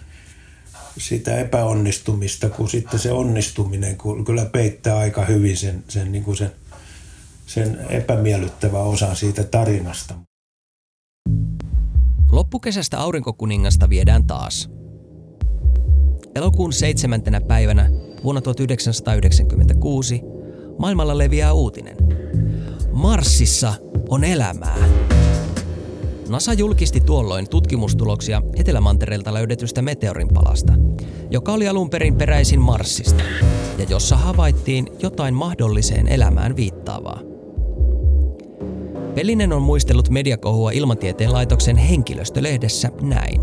sitä 0.98 1.38
epäonnistumista, 1.38 2.48
kun 2.48 2.70
sitten 2.70 3.00
se 3.00 3.12
onnistuminen 3.12 3.96
kun 3.96 4.24
kyllä 4.24 4.44
peittää 4.44 4.98
aika 4.98 5.24
hyvin 5.24 5.56
sen, 5.56 5.84
sen, 5.88 6.12
niin 6.12 6.24
kuin 6.24 6.36
sen, 6.36 6.52
sen 7.46 7.78
epämiellyttävän 7.88 8.82
osan 8.82 9.16
siitä 9.16 9.44
tarinasta. 9.44 10.14
Loppukesästä 12.32 13.00
aurinkokuningasta 13.00 13.88
viedään 13.88 14.26
taas. 14.26 14.70
Elokuun 16.34 16.72
seitsemäntenä 16.72 17.40
päivänä 17.40 17.90
vuonna 18.24 18.40
1996 18.40 20.20
maailmalla 20.78 21.18
leviää 21.18 21.52
uutinen– 21.52 21.96
Marsissa 22.92 23.74
on 24.08 24.24
elämää. 24.24 24.76
NASA 26.28 26.52
julkisti 26.52 27.00
tuolloin 27.00 27.48
tutkimustuloksia 27.48 28.42
Etelämantereelta 28.56 29.34
löydetystä 29.34 29.82
meteorinpalasta, 29.82 30.72
joka 31.30 31.52
oli 31.52 31.68
alun 31.68 31.90
perin 31.90 32.14
peräisin 32.14 32.60
Marsista 32.60 33.24
ja 33.78 33.86
jossa 33.88 34.16
havaittiin 34.16 34.86
jotain 35.02 35.34
mahdolliseen 35.34 36.08
elämään 36.08 36.56
viittaavaa. 36.56 37.20
Pelinen 39.14 39.52
on 39.52 39.62
muistellut 39.62 40.10
mediakohua 40.10 40.70
ilmatieteen 40.70 41.32
laitoksen 41.32 41.76
henkilöstölehdessä 41.76 42.90
näin. 43.02 43.40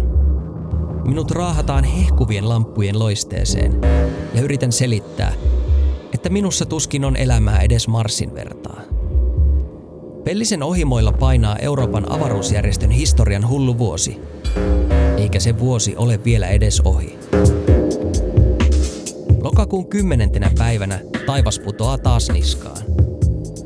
Minut 1.06 1.32
raahataan 1.32 1.84
hehkuvien 1.84 2.50
lamppujen 2.50 3.00
loisteeseen 3.00 3.82
ja 4.34 4.41
yritän 4.41 4.72
selittää, 4.72 5.34
että 6.13 6.29
minussa 6.29 6.65
tuskin 6.65 7.06
on 7.06 7.15
elämää 7.15 7.62
edes 7.62 7.88
Marsin 7.88 8.34
vertaa. 8.34 8.99
Pellisen 10.29 10.63
ohimoilla 10.63 11.12
painaa 11.12 11.55
Euroopan 11.55 12.12
avaruusjärjestön 12.12 12.91
historian 12.91 13.50
hullu 13.50 13.77
vuosi. 13.77 14.21
Eikä 15.17 15.39
se 15.39 15.59
vuosi 15.59 15.95
ole 15.95 16.24
vielä 16.24 16.48
edes 16.48 16.81
ohi. 16.81 17.19
Lokakuun 19.41 19.88
kymmenentenä 19.88 20.51
päivänä 20.57 21.00
taivas 21.25 21.59
putoaa 21.59 21.98
taas 21.98 22.29
niskaan. 22.29 22.77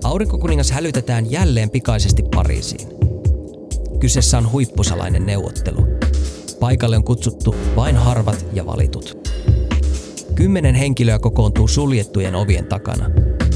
Aurinkokuningas 0.03 0.71
hälytetään 0.71 1.31
jälleen 1.31 1.69
pikaisesti 1.69 2.23
Pariisiin. 2.35 2.87
Kyseessä 3.99 4.37
on 4.37 4.51
huippusalainen 4.51 5.25
neuvottelu. 5.25 5.87
Paikalle 6.59 6.97
on 6.97 7.03
kutsuttu 7.03 7.55
vain 7.75 7.95
harvat 7.95 8.45
ja 8.53 8.65
valitut. 8.65 9.29
Kymmenen 10.35 10.75
henkilöä 10.75 11.19
kokoontuu 11.19 11.67
suljettujen 11.67 12.35
ovien 12.35 12.65
takana, 12.65 13.09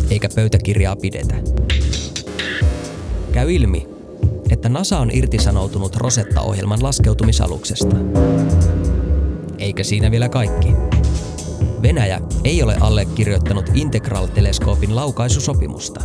eikä 0.10 0.30
pöytäkirjaa 0.36 0.96
pidetä. 0.96 1.36
Käy 3.38 3.52
ilmi, 3.52 3.88
että 4.50 4.70
NASA 4.70 5.00
on 5.00 5.10
irtisanoutunut 5.14 5.96
Rosetta-ohjelman 5.96 6.84
laskeutumisaluksesta. 6.84 7.96
Eikä 9.58 9.84
siinä 9.84 10.12
vielä 10.12 10.30
kaikki. 10.30 10.68
Venäjä 11.82 12.22
ei 12.44 12.64
ole 12.64 12.78
allekirjoittanut 12.80 13.66
Integral-teleskoopin 13.74 14.96
laukaisusopimusta. 14.96 16.02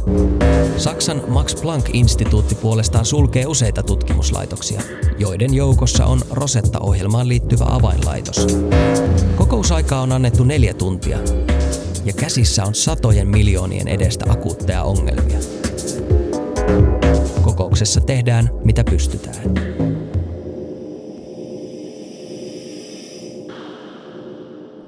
Saksan 0.76 1.22
Max 1.28 1.62
Planck-instituutti 1.62 2.54
puolestaan 2.54 3.04
sulkee 3.04 3.46
useita 3.46 3.82
tutkimuslaitoksia, 3.82 4.82
joiden 5.18 5.54
joukossa 5.54 6.06
on 6.06 6.20
Rosetta-ohjelmaan 6.30 7.28
liittyvä 7.28 7.64
avainlaitos. 7.68 8.46
Kokousaikaa 9.36 10.00
on 10.00 10.12
annettu 10.12 10.44
neljä 10.44 10.74
tuntia, 10.74 11.18
ja 12.04 12.12
käsissä 12.12 12.64
on 12.64 12.74
satojen 12.74 13.28
miljoonien 13.28 13.88
edestä 13.88 14.24
akuutteja 14.28 14.82
ongelmia. 14.82 15.38
Kokouksessa 17.82 18.00
tehdään 18.06 18.50
mitä 18.64 18.84
pystytään. 18.84 19.36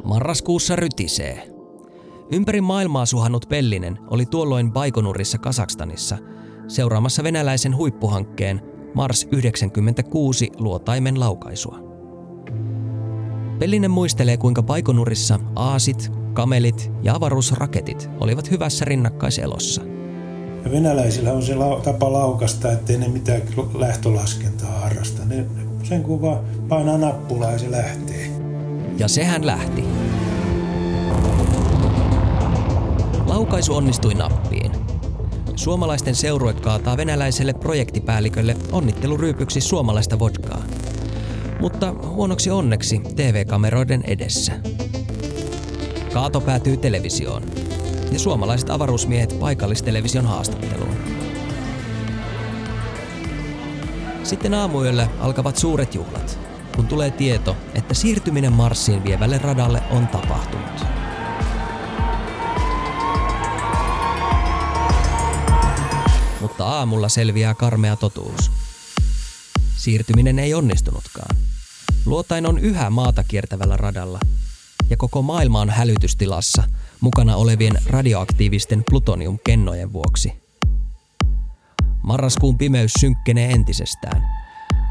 Marraskuussa 0.04 0.76
rytisee. 0.76 1.48
Ympäri 2.32 2.60
maailmaa 2.60 3.06
suhannut 3.06 3.46
Pellinen 3.48 3.98
oli 4.10 4.26
tuolloin 4.26 4.72
Baikonurissa 4.72 5.38
Kasakstanissa 5.38 6.18
seuraamassa 6.68 7.22
venäläisen 7.24 7.76
huippuhankkeen 7.76 8.60
Mars 8.94 9.28
96 9.32 10.50
luotaimen 10.58 11.20
laukaisua. 11.20 11.78
Pellinen 13.58 13.90
muistelee, 13.90 14.36
kuinka 14.36 14.62
Baikonurissa 14.62 15.40
aasit, 15.56 16.12
kamelit 16.32 16.92
ja 17.02 17.14
avaruusraketit 17.14 18.10
olivat 18.20 18.50
hyvässä 18.50 18.84
rinnakkaiselossa. 18.84 19.93
Ja 20.64 20.70
venäläisillä 20.70 21.32
on 21.32 21.42
se 21.42 21.54
tapa 21.84 22.12
laukasta, 22.12 22.72
ettei 22.72 22.98
ne 22.98 23.08
mitään 23.08 23.42
lähtölaskentaa 23.74 24.80
harrasta. 24.80 25.24
Ne 25.24 25.46
sen 25.82 26.02
kun 26.02 26.22
vaan 26.22 26.38
painaa 26.68 26.98
nappulaa 26.98 27.52
ja 27.52 27.58
se 27.58 27.70
lähtee. 27.70 28.30
Ja 28.98 29.08
sehän 29.08 29.46
lähti. 29.46 29.84
Laukaisu 33.26 33.74
onnistui 33.74 34.14
nappiin. 34.14 34.72
Suomalaisten 35.56 36.14
seurue 36.14 36.52
kaataa 36.52 36.96
venäläiselle 36.96 37.52
projektipäällikölle 37.52 38.56
onnitteluryypyksi 38.72 39.60
suomalaista 39.60 40.18
vodkaa. 40.18 40.62
Mutta 41.60 41.94
huonoksi 42.06 42.50
onneksi 42.50 43.00
TV-kameroiden 43.16 44.04
edessä. 44.06 44.52
Kaato 46.12 46.40
päätyy 46.40 46.76
televisioon 46.76 47.42
ja 48.14 48.20
suomalaiset 48.20 48.70
avaruusmiehet 48.70 49.40
paikallistelevision 49.40 50.26
haastatteluun. 50.26 50.96
Sitten 54.22 54.54
aamuyöllä 54.54 55.08
alkavat 55.20 55.56
suuret 55.56 55.94
juhlat, 55.94 56.38
kun 56.76 56.86
tulee 56.86 57.10
tieto, 57.10 57.56
että 57.74 57.94
siirtyminen 57.94 58.52
Marsiin 58.52 59.04
vievälle 59.04 59.38
radalle 59.38 59.82
on 59.90 60.08
tapahtunut. 60.08 60.84
Mutta 66.40 66.66
aamulla 66.66 67.08
selviää 67.08 67.54
karmea 67.54 67.96
totuus. 67.96 68.50
Siirtyminen 69.76 70.38
ei 70.38 70.54
onnistunutkaan. 70.54 71.36
Luotain 72.06 72.46
on 72.46 72.58
yhä 72.58 72.90
maata 72.90 73.24
kiertävällä 73.24 73.76
radalla 73.76 74.20
ja 74.90 74.96
koko 74.96 75.22
maailma 75.22 75.60
on 75.60 75.70
hälytystilassa 75.70 76.62
mukana 77.00 77.36
olevien 77.36 77.78
radioaktiivisten 77.86 78.84
plutoniumkennojen 78.90 79.92
vuoksi. 79.92 80.32
Marraskuun 82.02 82.58
pimeys 82.58 82.92
synkkenee 83.00 83.50
entisestään, 83.50 84.22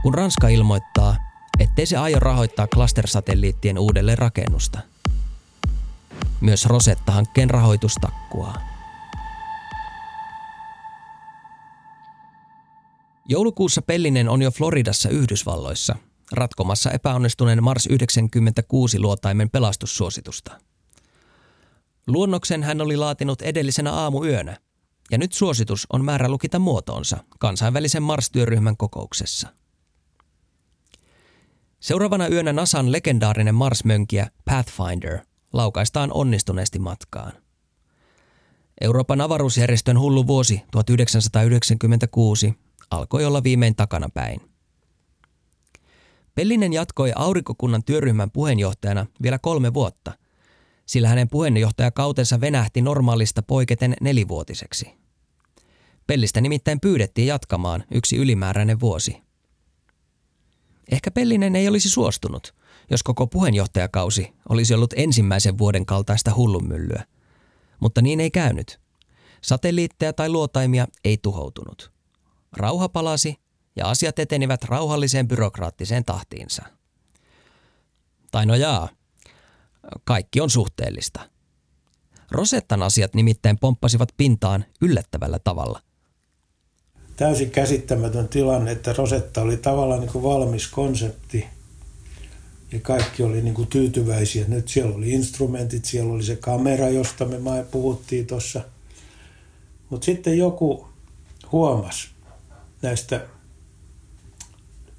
kun 0.04 0.14
Ranska 0.14 0.48
ilmoittaa, 0.48 1.16
ettei 1.60 1.86
se 1.86 1.98
aio 1.98 2.20
rahoittaa 2.20 2.68
cluster-satelliittien 2.68 3.80
uudelleen 3.80 4.18
rakennusta. 4.18 4.80
Myös 6.42 6.66
Rosetta-hankkeen 6.66 7.50
rahoitus 7.50 7.96
takkuaa. 8.02 8.58
Joulukuussa 13.26 13.82
Pellinen 13.82 14.30
on 14.30 14.42
jo 14.42 14.52
Floridassa 14.52 15.10
Yhdysvalloissa– 15.10 15.96
ratkomassa 16.34 16.92
epäonnistuneen 16.92 17.64
Mars 17.64 17.88
96 17.88 19.00
luotaimen 19.00 19.50
pelastussuositusta. 19.50 20.60
Luonnoksen 22.08 22.64
hän 22.64 22.82
oli 22.82 22.98
laatinut 22.98 23.42
edellisenä 23.42 23.92
aamuyönä, 23.92 24.58
ja 25.12 25.18
nyt 25.18 25.34
suositus 25.34 25.88
on 25.94 26.06
määrä 26.06 26.30
lukita 26.30 26.60
muotoonsa 26.60 27.18
kansainvälisen 27.40 28.04
Mars-työryhmän 28.04 28.78
kokouksessa. 28.78 29.48
Seuraavana 31.80 32.28
yönä 32.28 32.54
NASAn 32.54 32.92
legendaarinen 32.92 33.56
Mars-mönkiä 33.56 34.28
Pathfinder 34.46 35.20
laukaistaan 35.54 36.14
onnistuneesti 36.14 36.80
matkaan. 36.80 37.34
Euroopan 38.82 39.22
avaruusjärjestön 39.22 40.00
hullu 40.00 40.28
vuosi 40.28 40.62
1996 40.72 42.54
alkoi 42.92 43.26
olla 43.26 43.44
viimein 43.44 43.76
takana 43.76 44.10
päin. 44.14 44.42
Pellinen 46.36 46.74
jatkoi 46.74 47.12
aurinkokunnan 47.16 47.84
työryhmän 47.84 48.32
puheenjohtajana 48.32 49.06
vielä 49.22 49.40
kolme 49.40 49.74
vuotta, 49.74 50.12
sillä 50.86 51.08
hänen 51.08 51.30
puheenjohtajakautensa 51.30 52.42
venähti 52.42 52.82
normaalista 52.82 53.44
poiketen 53.44 53.96
nelivuotiseksi. 54.02 55.04
Pellistä 56.08 56.42
nimittäin 56.42 56.80
pyydettiin 56.80 57.28
jatkamaan 57.28 57.84
yksi 57.92 58.18
ylimääräinen 58.18 58.80
vuosi. 58.80 59.22
Ehkä 60.91 61.12
Pellinen 61.12 61.56
ei 61.56 61.67
olisi 61.67 61.89
suostunut, 61.89 62.56
jos 62.91 63.04
koko 63.04 63.28
puheenjohtajakausi 63.28 64.34
olisi 64.50 64.74
ollut 64.74 64.93
ensimmäisen 64.96 65.58
vuoden 65.58 65.86
kaltaista 65.86 66.34
hullunmyllyä. 66.36 67.04
Mutta 67.80 68.02
niin 68.02 68.19
ei 68.19 68.32
käynyt. 68.32 68.80
Satelliitteja 69.41 70.13
tai 70.13 70.30
luotaimia 70.30 70.88
ei 71.04 71.17
tuhoutunut. 71.17 71.91
Rauha 72.58 72.89
palasi 72.89 73.36
ja 73.76 73.89
asiat 73.89 74.19
etenivät 74.19 74.63
rauhalliseen 74.63 75.28
byrokraattiseen 75.28 76.06
tahtiinsa. 76.06 76.63
Tai 78.32 78.46
no 78.46 78.56
jaa, 78.56 78.89
kaikki 80.04 80.41
on 80.41 80.50
suhteellista. 80.50 81.30
Rosettan 82.32 82.84
asiat 82.84 83.15
nimittäin 83.15 83.60
pomppasivat 83.60 84.10
pintaan 84.17 84.65
yllättävällä 84.82 85.39
tavalla. 85.39 85.80
Täysin 87.15 87.52
käsittämätön 87.52 88.28
tilanne, 88.28 88.72
että 88.72 88.93
Rosetta 88.93 89.41
oli 89.41 89.58
tavallaan 89.58 90.00
niin 90.00 90.12
kuin 90.12 90.24
valmis 90.24 90.67
konsepti 90.67 91.46
ja 92.72 92.80
kaikki 92.80 93.24
oli 93.24 93.41
niin 93.41 93.54
kuin 93.54 93.67
tyytyväisiä. 93.67 94.46
Nyt 94.48 94.67
siellä 94.67 94.96
oli 94.96 95.12
instrumentit, 95.12 95.86
siellä 95.86 96.13
oli 96.13 96.24
se 96.24 96.36
kamera, 96.36 96.89
josta 96.89 97.26
me 97.26 97.38
puhuttiin 97.72 98.28
tuossa. 98.28 98.62
Mutta 99.89 100.06
sitten 100.06 100.38
joku 100.38 100.88
huomasi 101.52 102.08
näistä 102.82 103.26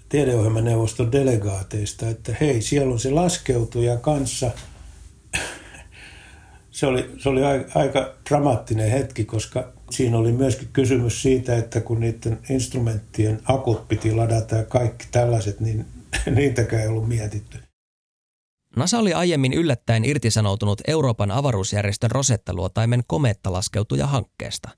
tiedeohjelmaneuvoston 0.09 1.12
delegaateista, 1.12 2.09
että 2.09 2.37
hei, 2.40 2.62
siellä 2.62 2.92
on 2.92 3.01
se 3.01 3.11
laskeutuja 3.11 3.97
kanssa. 3.97 4.51
Se 6.75 6.87
oli, 6.87 7.11
se 7.19 7.29
oli 7.29 7.41
aika 7.75 8.15
dramaattinen 8.29 8.91
hetki, 8.91 9.25
koska 9.25 9.73
siinä 9.91 10.19
oli 10.19 10.33
myöskin 10.33 10.69
kysymys 10.73 11.23
siitä, 11.23 11.57
että 11.57 11.81
kun 11.81 12.01
niiden 12.01 12.39
instrumenttien 12.51 13.41
akut 13.45 13.89
piti 13.89 14.15
ladata 14.15 14.57
ja 14.57 14.65
kaikki 14.65 15.07
tällaiset, 15.11 15.61
niin 15.61 15.87
niitäkään 16.37 16.83
ei 16.83 16.89
ollut 16.89 17.09
mietitty. 17.09 17.59
NASA 18.77 18.99
oli 18.99 19.13
aiemmin 19.13 19.53
yllättäen 19.53 20.05
irtisanoutunut 20.05 20.81
Euroopan 20.87 21.31
avaruusjärjestön 21.31 22.11
Rosetta-luotaimen 22.11 23.03
komeettalaskeutuja 23.07 24.07
hankkeesta. 24.07 24.69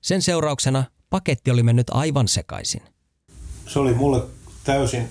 Sen 0.00 0.22
seurauksena 0.22 0.84
paketti 1.10 1.50
oli 1.50 1.62
mennyt 1.62 1.90
aivan 1.90 2.28
sekaisin. 2.28 2.82
Se 3.66 3.78
oli 3.78 3.94
mulle 3.94 4.22
täysin 4.64 5.08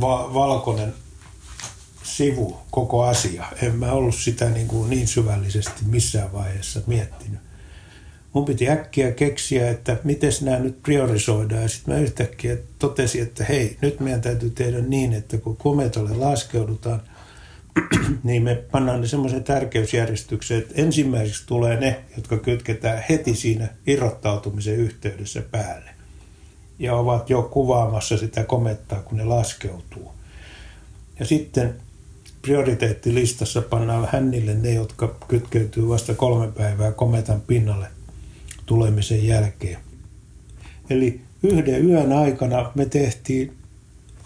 va- 0.00 0.34
valkoinen 0.34 0.94
sivu 2.06 2.56
koko 2.70 3.04
asia. 3.04 3.44
En 3.62 3.76
mä 3.76 3.92
ollut 3.92 4.14
sitä 4.14 4.50
niin, 4.50 4.68
kuin 4.68 4.90
niin 4.90 5.06
syvällisesti 5.06 5.82
missään 5.86 6.32
vaiheessa 6.32 6.80
miettinyt. 6.86 7.40
Mun 8.32 8.44
piti 8.44 8.68
äkkiä 8.68 9.12
keksiä, 9.12 9.70
että 9.70 9.96
miten 10.04 10.32
nämä 10.40 10.58
nyt 10.58 10.82
priorisoidaan. 10.82 11.62
Ja 11.62 11.68
sitten 11.68 11.94
mä 11.94 12.00
yhtäkkiä 12.00 12.56
totesin, 12.78 13.22
että 13.22 13.44
hei, 13.44 13.76
nyt 13.82 14.00
meidän 14.00 14.20
täytyy 14.20 14.50
tehdä 14.50 14.80
niin, 14.80 15.12
että 15.12 15.38
kun 15.38 15.56
kometolle 15.56 16.16
laskeudutaan, 16.16 17.02
niin 18.24 18.42
me 18.42 18.54
pannaan 18.54 19.00
ne 19.00 19.06
semmoisen 19.06 19.44
tärkeysjärjestykseen, 19.44 20.60
että 20.60 20.74
ensimmäiseksi 20.76 21.46
tulee 21.46 21.80
ne, 21.80 22.04
jotka 22.16 22.38
kytketään 22.38 23.04
heti 23.08 23.34
siinä 23.34 23.68
irrottautumisen 23.86 24.76
yhteydessä 24.76 25.42
päälle 25.50 25.90
ja 26.78 26.94
ovat 26.94 27.30
jo 27.30 27.42
kuvaamassa 27.42 28.18
sitä 28.18 28.44
komettaa, 28.44 29.02
kun 29.02 29.18
ne 29.18 29.24
laskeutuu. 29.24 30.12
Ja 31.18 31.26
sitten 31.26 31.74
prioriteettilistassa 32.46 33.62
pannaan 33.62 34.08
hännille 34.12 34.54
ne, 34.54 34.72
jotka 34.72 35.16
kytkeytyy 35.28 35.88
vasta 35.88 36.14
kolme 36.14 36.52
päivää 36.52 36.92
kometan 36.92 37.40
pinnalle 37.40 37.86
tulemisen 38.66 39.26
jälkeen. 39.26 39.78
Eli 40.90 41.20
yhden 41.42 41.88
yön 41.88 42.12
aikana 42.12 42.72
me 42.74 42.86
tehtiin, 42.86 43.52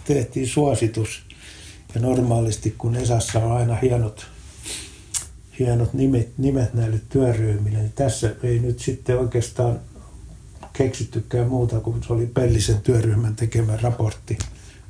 tehtiin 0.04 0.48
suositus. 0.48 1.22
Ja 1.94 2.00
normaalisti, 2.00 2.74
kun 2.78 2.96
Esassa 2.96 3.38
on 3.38 3.52
aina 3.52 3.74
hienot, 3.74 4.26
hienot 5.59 5.94
nimet, 5.94 6.38
nimet 6.38 6.74
näille 6.74 7.00
työryhmille, 7.09 7.78
niin 7.78 7.92
tässä 7.92 8.35
ei 8.42 8.59
nyt 8.59 8.80
sitten 8.80 9.18
oikeastaan 9.18 9.80
keksittykään 10.72 11.48
muuta 11.48 11.80
kuin 11.80 12.02
se 12.02 12.12
oli 12.12 12.26
Pellisen 12.26 12.80
työryhmän 12.80 13.37
tekemä 13.37 13.76
raportti, 13.83 14.38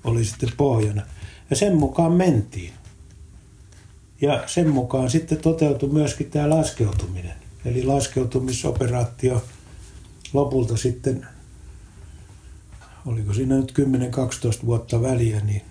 oli 0.04 0.24
sitten 0.24 0.50
pohjana. 0.56 1.02
Ja 1.50 1.56
sen 1.56 1.76
mukaan 1.76 2.12
mentiin. 2.12 2.79
Ja 4.20 4.48
sen 4.48 4.68
mukaan 4.68 5.10
sitten 5.10 5.38
toteutui 5.38 5.88
myöskin 5.88 6.30
tämä 6.30 6.50
laskeutuminen. 6.50 7.34
Eli 7.64 7.84
laskeutumisoperaatio 7.84 9.44
lopulta 10.32 10.76
sitten, 10.76 11.26
oliko 13.06 13.34
siinä 13.34 13.56
nyt 13.56 13.74
10-12 14.62 14.66
vuotta 14.66 15.02
väliä, 15.02 15.40
niin 15.40 15.62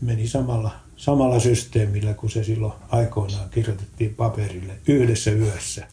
meni 0.00 0.26
samalla, 0.26 0.70
samalla 0.96 1.40
systeemillä 1.40 2.14
kuin 2.14 2.30
se 2.30 2.44
silloin 2.44 2.72
aikoinaan 2.88 3.50
kirjoitettiin 3.50 4.14
paperille 4.14 4.72
yhdessä 4.88 5.30
yössä. 5.30 5.88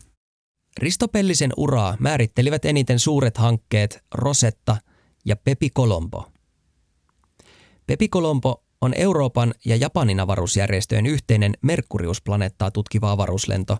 Risto 0.77 1.07
Pellisen 1.07 1.51
uraa 1.57 1.97
määrittelivät 1.99 2.65
eniten 2.65 2.99
suuret 2.99 3.37
hankkeet 3.37 4.03
Rosetta 4.13 4.77
ja 5.25 5.35
Pepi 5.35 5.69
Colombo. 5.69 6.31
Pepi 7.87 8.07
Colombo 8.09 8.63
on 8.81 8.93
Euroopan 8.97 9.53
ja 9.65 9.75
Japanin 9.75 10.19
avaruusjärjestöjen 10.19 11.05
yhteinen 11.05 11.53
Merkurius-planeettaa 11.61 12.71
tutkiva 12.71 13.11
avaruuslento, 13.11 13.77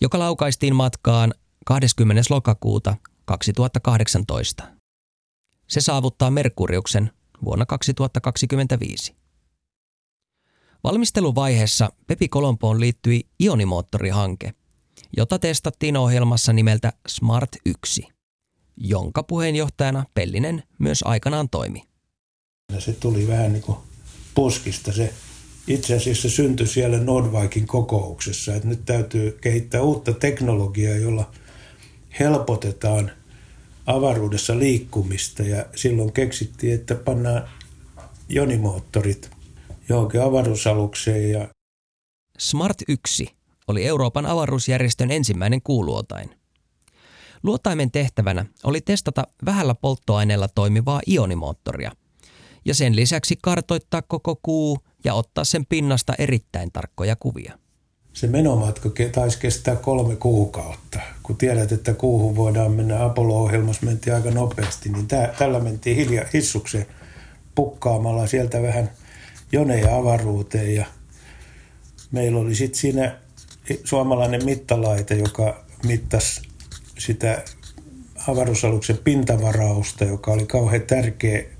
joka 0.00 0.18
laukaistiin 0.18 0.76
matkaan 0.76 1.34
20. 1.66 2.22
lokakuuta 2.30 2.96
2018. 3.24 4.64
Se 5.68 5.80
saavuttaa 5.80 6.30
Merkuriuksen 6.30 7.10
vuonna 7.44 7.66
2025. 7.66 9.14
Valmisteluvaiheessa 10.84 11.90
Pepi 12.06 12.28
Kolompoon 12.28 12.80
liittyi 12.80 13.26
ionimoottorihanke, 13.40 14.54
jota 15.16 15.38
testattiin 15.38 15.96
ohjelmassa 15.96 16.52
nimeltä 16.52 16.92
Smart 17.08 17.50
1, 17.66 18.08
jonka 18.76 19.22
puheenjohtajana 19.22 20.04
Pellinen 20.14 20.62
myös 20.78 21.02
aikanaan 21.04 21.48
toimi. 21.48 21.82
Se 22.78 22.92
tuli 22.92 23.28
vähän 23.28 23.52
niin 23.52 23.62
kuin 23.62 23.78
puskista. 24.36 24.92
Se 24.92 25.12
itse 25.66 25.96
asiassa 25.96 26.30
syntyi 26.30 26.66
siellä 26.66 26.98
Nordvikin 26.98 27.66
kokouksessa, 27.66 28.54
että 28.54 28.68
nyt 28.68 28.84
täytyy 28.84 29.38
kehittää 29.40 29.82
uutta 29.82 30.12
teknologiaa, 30.12 30.96
jolla 30.96 31.30
helpotetaan 32.20 33.10
avaruudessa 33.86 34.58
liikkumista 34.58 35.42
ja 35.42 35.66
silloin 35.74 36.12
keksittiin, 36.12 36.74
että 36.74 36.94
pannaan 36.94 37.48
jonimoottorit 38.28 39.30
johonkin 39.88 40.22
avaruusalukseen. 40.22 41.30
Ja... 41.30 41.48
Smart 42.38 42.78
1 42.88 43.28
oli 43.68 43.86
Euroopan 43.86 44.26
avaruusjärjestön 44.26 45.10
ensimmäinen 45.10 45.62
kuuluotain. 45.62 46.30
Luotaimen 47.42 47.90
tehtävänä 47.90 48.44
oli 48.64 48.80
testata 48.80 49.26
vähällä 49.44 49.74
polttoaineella 49.74 50.48
toimivaa 50.48 51.00
ionimoottoria 51.06 51.92
ja 52.66 52.74
sen 52.74 52.96
lisäksi 52.96 53.38
kartoittaa 53.42 54.02
koko 54.02 54.36
kuu 54.42 54.78
ja 55.04 55.14
ottaa 55.14 55.44
sen 55.44 55.66
pinnasta 55.66 56.12
erittäin 56.18 56.72
tarkkoja 56.72 57.16
kuvia. 57.16 57.58
Se 58.12 58.26
menomatka 58.26 58.90
taisi 59.12 59.38
kestää 59.38 59.76
kolme 59.76 60.16
kuukautta. 60.16 61.00
Kun 61.22 61.36
tiedät, 61.36 61.72
että 61.72 61.94
kuuhun 61.94 62.36
voidaan 62.36 62.72
mennä 62.72 63.04
Apollo-ohjelmassa, 63.04 63.86
mentiin 63.86 64.14
aika 64.14 64.30
nopeasti, 64.30 64.88
niin 64.88 65.08
tää, 65.08 65.34
tällä 65.38 65.60
mentiin 65.60 65.96
hilja, 65.96 66.26
hissukseen 66.32 66.86
pukkaamalla 67.54 68.26
sieltä 68.26 68.62
vähän 68.62 68.90
joneja 69.52 69.96
avaruuteen. 69.96 70.74
Ja 70.74 70.86
meillä 72.10 72.40
oli 72.40 72.54
sitten 72.54 72.80
siinä 72.80 73.18
suomalainen 73.84 74.44
mittalaite, 74.44 75.14
joka 75.14 75.64
mittasi 75.86 76.42
sitä 76.98 77.42
avaruusaluksen 78.28 78.98
pintavarausta, 79.04 80.04
joka 80.04 80.30
oli 80.30 80.46
kauhean 80.46 80.82
tärkeä 80.82 81.55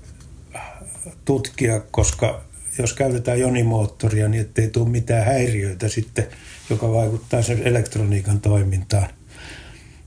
tutkia, 1.25 1.79
koska 1.91 2.41
jos 2.79 2.93
käytetään 2.93 3.39
jonimoottoria, 3.39 4.27
niin 4.27 4.41
ettei 4.41 4.67
tule 4.67 4.89
mitään 4.89 5.25
häiriöitä 5.25 5.89
sitten, 5.89 6.27
joka 6.69 6.91
vaikuttaa 6.91 7.41
sen 7.41 7.67
elektroniikan 7.67 8.41
toimintaan. 8.41 9.07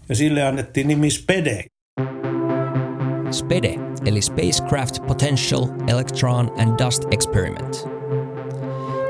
Ja 0.08 0.14
sille 0.14 0.42
annettiin 0.42 0.88
nimi 0.88 1.10
SPEDE. 1.10 1.64
SPEDE, 3.30 3.74
eli 4.06 4.22
Spacecraft 4.22 5.06
Potential 5.06 5.66
Electron 5.86 6.52
and 6.58 6.84
Dust 6.84 7.02
Experiment. 7.10 7.84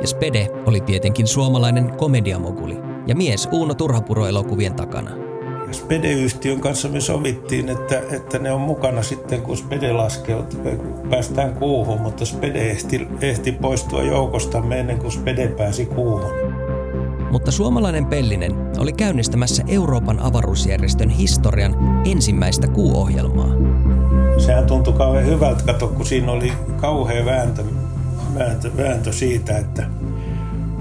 Ja 0.00 0.06
SPEDE 0.06 0.48
oli 0.66 0.80
tietenkin 0.80 1.26
suomalainen 1.26 1.96
komediamoguli 1.96 2.76
ja 3.06 3.14
mies 3.14 3.48
Uuno 3.52 3.74
Turhapuro-elokuvien 3.74 4.74
takana– 4.74 5.10
Spede-yhtiön 5.72 6.60
kanssa 6.60 6.88
me 6.88 7.00
sovittiin, 7.00 7.68
että, 7.68 8.02
että 8.10 8.38
ne 8.38 8.52
on 8.52 8.60
mukana 8.60 9.02
sitten, 9.02 9.42
kun 9.42 9.56
Spede 9.56 9.92
laskee, 9.92 10.36
päästään 11.10 11.54
kuuhun, 11.54 12.00
mutta 12.00 12.24
Spede 12.24 12.70
ehti, 12.70 13.08
ehti 13.20 13.52
poistua 13.52 14.02
joukostamme 14.02 14.80
ennen 14.80 14.98
kuin 14.98 15.12
Spede 15.12 15.48
pääsi 15.48 15.86
kuuhun. 15.86 16.30
Mutta 17.30 17.50
suomalainen 17.50 18.06
Pellinen 18.06 18.52
oli 18.78 18.92
käynnistämässä 18.92 19.62
Euroopan 19.68 20.18
avaruusjärjestön 20.18 21.08
historian 21.08 22.02
ensimmäistä 22.04 22.68
kuuohjelmaa. 22.68 23.50
Sehän 24.38 24.66
tuntui 24.66 24.92
kauhean 24.92 25.26
hyvältä, 25.26 25.64
kato, 25.64 25.88
kun 25.88 26.06
siinä 26.06 26.32
oli 26.32 26.52
kauhean 26.80 27.24
vääntö, 27.24 27.64
vääntö, 28.38 28.70
vääntö 28.76 29.12
siitä, 29.12 29.58
että 29.58 29.86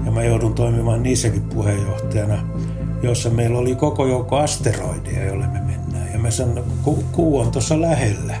ja 0.04 0.10
mä 0.10 0.22
joudun 0.24 0.54
toimimaan 0.54 1.02
niissäkin 1.02 1.42
puheenjohtajana– 1.42 2.38
jossa 3.02 3.30
meillä 3.30 3.58
oli 3.58 3.74
koko 3.74 4.06
joukko 4.06 4.36
asteroideja, 4.36 5.24
joille 5.24 5.46
me 5.46 5.60
mennään. 5.60 6.12
Ja 6.12 6.18
mä 6.18 6.30
sanoin, 6.30 6.64
ku, 6.82 7.04
kuu 7.12 7.38
on 7.38 7.50
tuossa 7.50 7.80
lähellä. 7.80 8.34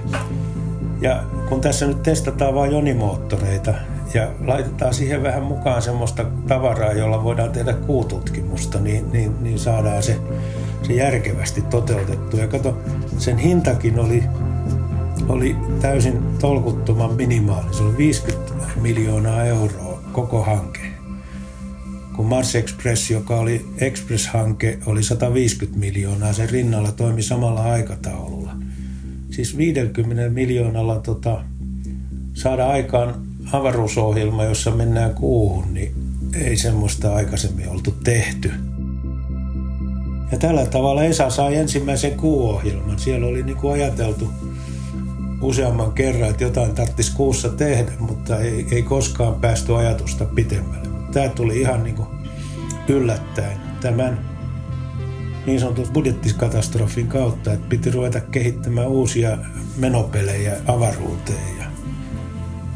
Ja 1.00 1.22
kun 1.48 1.60
tässä 1.60 1.86
nyt 1.86 2.02
testataan 2.02 2.54
vain 2.54 2.72
jonimoottoreita 2.72 3.74
ja 4.14 4.30
laitetaan 4.44 4.94
siihen 4.94 5.22
vähän 5.22 5.42
mukaan 5.42 5.82
semmoista 5.82 6.24
tavaraa, 6.48 6.92
jolla 6.92 7.24
voidaan 7.24 7.50
tehdä 7.50 7.72
kuututkimusta, 7.72 8.80
niin, 8.80 9.12
niin, 9.12 9.42
niin 9.42 9.58
saadaan 9.58 10.02
se, 10.02 10.18
se 10.82 10.92
järkevästi 10.92 11.62
toteutettu. 11.62 12.36
Ja 12.36 12.48
kato, 12.48 12.78
sen 13.18 13.38
hintakin 13.38 13.98
oli, 13.98 14.24
oli 15.28 15.56
täysin 15.80 16.22
tolkuttoman 16.40 17.14
minimaali. 17.14 17.74
Se 17.74 17.82
oli 17.82 17.96
50 17.96 18.52
miljoonaa 18.80 19.44
euroa 19.44 20.00
koko 20.12 20.42
hanke 20.42 20.89
kun 22.20 22.28
Mars 22.28 22.54
Express, 22.54 23.10
joka 23.10 23.40
oli 23.40 23.66
Express-hanke, 23.78 24.78
oli 24.86 25.02
150 25.02 25.80
miljoonaa, 25.80 26.32
sen 26.32 26.50
rinnalla 26.50 26.92
toimi 26.92 27.22
samalla 27.22 27.62
aikataululla. 27.62 28.52
Siis 29.30 29.56
50 29.56 30.28
miljoonalla 30.28 30.98
tota, 30.98 31.44
saada 32.34 32.68
aikaan 32.68 33.14
avaruusohjelma, 33.52 34.44
jossa 34.44 34.70
mennään 34.70 35.14
kuuhun, 35.14 35.74
niin 35.74 35.94
ei 36.34 36.56
semmoista 36.56 37.14
aikaisemmin 37.14 37.68
oltu 37.68 37.94
tehty. 38.04 38.52
Ja 40.32 40.38
tällä 40.38 40.66
tavalla 40.66 41.04
ESA 41.04 41.30
sai 41.30 41.56
ensimmäisen 41.56 42.16
kuuohjelman. 42.16 42.98
Siellä 42.98 43.26
oli 43.26 43.42
niin 43.42 43.56
kuin 43.56 43.72
ajateltu 43.72 44.30
useamman 45.40 45.92
kerran, 45.92 46.30
että 46.30 46.44
jotain 46.44 46.74
tarvitsisi 46.74 47.16
kuussa 47.16 47.48
tehdä, 47.48 47.92
mutta 47.98 48.38
ei, 48.38 48.66
ei 48.70 48.82
koskaan 48.82 49.34
päästy 49.34 49.76
ajatusta 49.76 50.24
pitemmälle 50.24 50.89
tämä 51.12 51.28
tuli 51.28 51.60
ihan 51.60 51.84
niin 51.84 51.96
kuin 51.96 52.08
yllättäen 52.88 53.60
tämän 53.80 54.30
niin 55.46 55.60
sanotun 55.60 55.88
budjettikatastrofin 55.92 57.08
kautta, 57.08 57.52
että 57.52 57.68
piti 57.68 57.90
ruveta 57.90 58.20
kehittämään 58.20 58.88
uusia 58.88 59.38
menopelejä 59.76 60.56
avaruuteen. 60.66 61.58
Ja, 61.58 61.64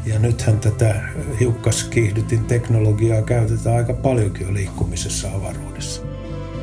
ja 0.05 0.19
nythän 0.19 0.59
tätä 0.59 1.01
hiukkaskiihdytin 1.39 2.45
teknologiaa 2.45 3.21
käytetään 3.21 3.75
aika 3.75 3.93
paljonkin 3.93 4.47
jo 4.47 4.53
liikkumisessa 4.53 5.27
avaruudessa. 5.35 6.01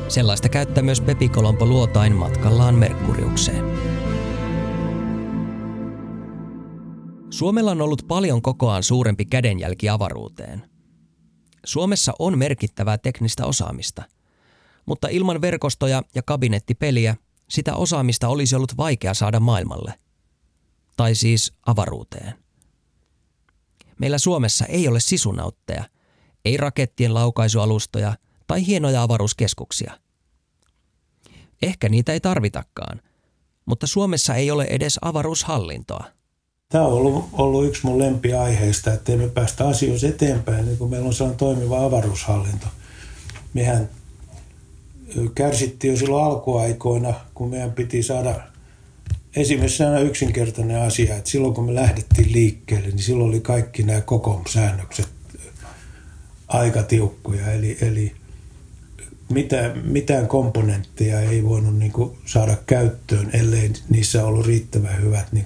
Sellaista 0.07 0.49
käyttää 0.49 0.83
myös 0.83 1.01
Pepi 1.01 1.29
Kolompo 1.29 1.65
luotain 1.65 2.15
matkallaan 2.15 2.75
Merkuriukseen. 2.75 3.65
Suomella 7.29 7.71
on 7.71 7.81
ollut 7.81 8.05
paljon 8.07 8.41
kokoaan 8.41 8.83
suurempi 8.83 9.25
kädenjälki 9.25 9.89
avaruuteen– 9.89 10.63
Suomessa 11.65 12.13
on 12.19 12.37
merkittävää 12.37 12.97
teknistä 12.97 13.45
osaamista, 13.45 14.03
mutta 14.85 15.07
ilman 15.07 15.41
verkostoja 15.41 16.03
ja 16.15 16.23
kabinettipeliä 16.23 17.15
sitä 17.49 17.75
osaamista 17.75 18.27
olisi 18.27 18.55
ollut 18.55 18.77
vaikea 18.77 19.13
saada 19.13 19.39
maailmalle. 19.39 19.93
Tai 20.97 21.15
siis 21.15 21.53
avaruuteen. 21.65 22.33
Meillä 23.99 24.17
Suomessa 24.17 24.65
ei 24.65 24.87
ole 24.87 24.99
sisunautteja, 24.99 25.83
ei 26.45 26.57
rakettien 26.57 27.13
laukaisualustoja 27.13 28.17
tai 28.47 28.65
hienoja 28.65 29.03
avaruuskeskuksia. 29.03 29.99
Ehkä 31.61 31.89
niitä 31.89 32.13
ei 32.13 32.19
tarvitakaan, 32.19 33.01
mutta 33.65 33.87
Suomessa 33.87 34.35
ei 34.35 34.51
ole 34.51 34.63
edes 34.63 34.99
avaruushallintoa– 35.01 36.05
Tämä 36.73 36.85
on 36.85 36.93
ollut, 36.93 37.29
ollut 37.33 37.65
yksi 37.65 37.85
mun 37.85 37.99
lempiaiheista, 37.99 38.93
että 38.93 39.15
me 39.15 39.27
päästä 39.27 39.67
asioissa 39.67 40.07
eteenpäin, 40.07 40.65
niin 40.65 40.77
kun 40.77 40.89
meillä 40.89 41.07
on 41.07 41.13
sellainen 41.13 41.37
toimiva 41.37 41.85
avaruushallinto. 41.85 42.67
Mehän 43.53 43.89
kärsittiin 45.35 45.93
jo 45.93 45.97
silloin 45.97 46.23
alkuaikoina, 46.23 47.13
kun 47.33 47.49
meidän 47.49 47.71
piti 47.71 48.03
saada 48.03 48.35
esimerkiksi 49.35 49.83
aina 49.83 49.99
yksinkertainen 49.99 50.81
asia, 50.81 51.15
että 51.15 51.29
silloin 51.29 51.53
kun 51.53 51.65
me 51.65 51.75
lähdettiin 51.75 52.31
liikkeelle, 52.31 52.87
niin 52.87 52.99
silloin 52.99 53.29
oli 53.29 53.39
kaikki 53.39 53.83
nämä 53.83 54.01
säännökset 54.49 55.09
aika 56.47 56.83
tiukkoja. 56.83 57.51
Eli, 57.51 57.77
eli 57.81 58.11
mitään, 59.29 59.81
mitään 59.85 60.27
komponentteja 60.27 61.21
ei 61.21 61.43
voinut 61.43 61.77
niin 61.77 61.93
saada 62.25 62.57
käyttöön, 62.65 63.29
ellei 63.33 63.73
niissä 63.89 64.25
ollut 64.25 64.45
riittävän 64.45 65.01
hyvät 65.01 65.31
niin 65.31 65.45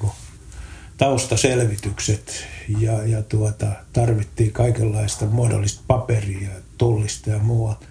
taustaselvitykset 0.98 2.46
ja, 2.80 3.06
ja 3.06 3.24
tuota, 3.24 3.68
tarvittiin 3.94 4.52
kaikenlaista 4.52 5.26
muodollista 5.26 5.84
paperia, 5.88 6.50
tullista 6.78 7.30
ja 7.30 7.40
muuta. 7.40 7.86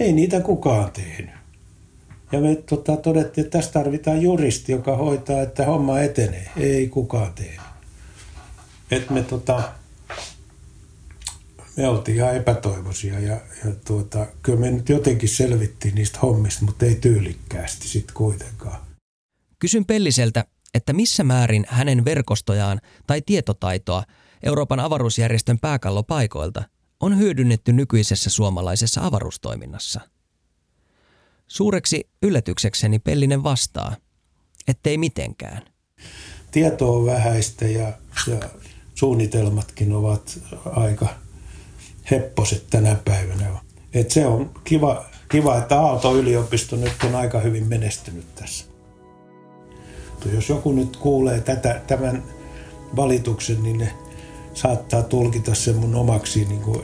Ei 0.00 0.12
niitä 0.12 0.40
kukaan 0.40 0.92
tehnyt. 0.92 1.30
Ja 2.32 2.40
me 2.40 2.56
tota, 2.56 2.96
todettiin, 2.96 3.44
että 3.44 3.58
tässä 3.58 3.72
tarvitaan 3.72 4.22
juristi, 4.22 4.72
joka 4.72 4.96
hoitaa, 4.96 5.42
että 5.42 5.66
homma 5.66 6.00
etenee. 6.00 6.50
Ei 6.56 6.88
kukaan 6.88 7.32
tehnyt. 7.32 7.60
Et 8.90 9.10
me 9.10 9.22
tota, 9.22 9.72
me 11.76 11.88
oltiin 11.88 12.16
ihan 12.16 12.36
epätoivoisia 12.36 13.20
ja, 13.20 13.40
ja 13.64 13.72
tuota, 13.84 14.26
kyllä 14.42 14.58
me 14.58 14.70
nyt 14.70 14.88
jotenkin 14.88 15.28
selvittiin 15.28 15.94
niistä 15.94 16.18
hommista, 16.22 16.64
mutta 16.64 16.86
ei 16.86 16.94
tyylikkäästi 16.94 17.88
sitten 17.88 18.14
kuitenkaan. 18.14 18.80
Kysyn 19.58 19.84
Pelliseltä, 19.84 20.44
että 20.74 20.92
missä 20.92 21.24
määrin 21.24 21.64
hänen 21.68 22.04
verkostojaan 22.04 22.80
tai 23.06 23.22
tietotaitoa 23.22 24.04
Euroopan 24.42 24.80
avaruusjärjestön 24.80 25.58
pääkallopaikoilta 25.58 26.62
on 27.00 27.18
hyödynnetty 27.18 27.72
nykyisessä 27.72 28.30
suomalaisessa 28.30 29.06
avaruustoiminnassa. 29.06 30.00
Suureksi 31.46 32.08
yllätyksekseni 32.22 32.98
Pellinen 32.98 33.42
vastaa, 33.42 33.96
ettei 34.68 34.98
mitenkään. 34.98 35.62
Tieto 36.50 36.96
on 36.96 37.06
vähäistä 37.06 37.66
ja, 37.66 37.92
ja 38.26 38.40
suunnitelmatkin 38.94 39.92
ovat 39.92 40.38
aika 40.66 41.08
hepposet 42.10 42.66
tänä 42.70 42.96
päivänä. 43.04 43.60
Et 43.94 44.10
se 44.10 44.26
on 44.26 44.50
kiva, 44.64 45.04
kiva, 45.28 45.58
että 45.58 45.80
Aalto-yliopisto 45.80 46.76
nyt 46.76 46.92
on 47.04 47.14
aika 47.14 47.40
hyvin 47.40 47.68
menestynyt 47.68 48.34
tässä. 48.34 48.73
Jos 50.32 50.48
joku 50.48 50.72
nyt 50.72 50.96
kuulee 50.96 51.40
tätä, 51.40 51.80
tämän 51.86 52.22
valituksen, 52.96 53.62
niin 53.62 53.78
ne 53.78 53.92
saattaa 54.54 55.02
tulkita 55.02 55.54
sen 55.54 55.76
mun 55.76 55.94
omaksi 55.94 56.44
niin 56.44 56.60
kuin 56.60 56.82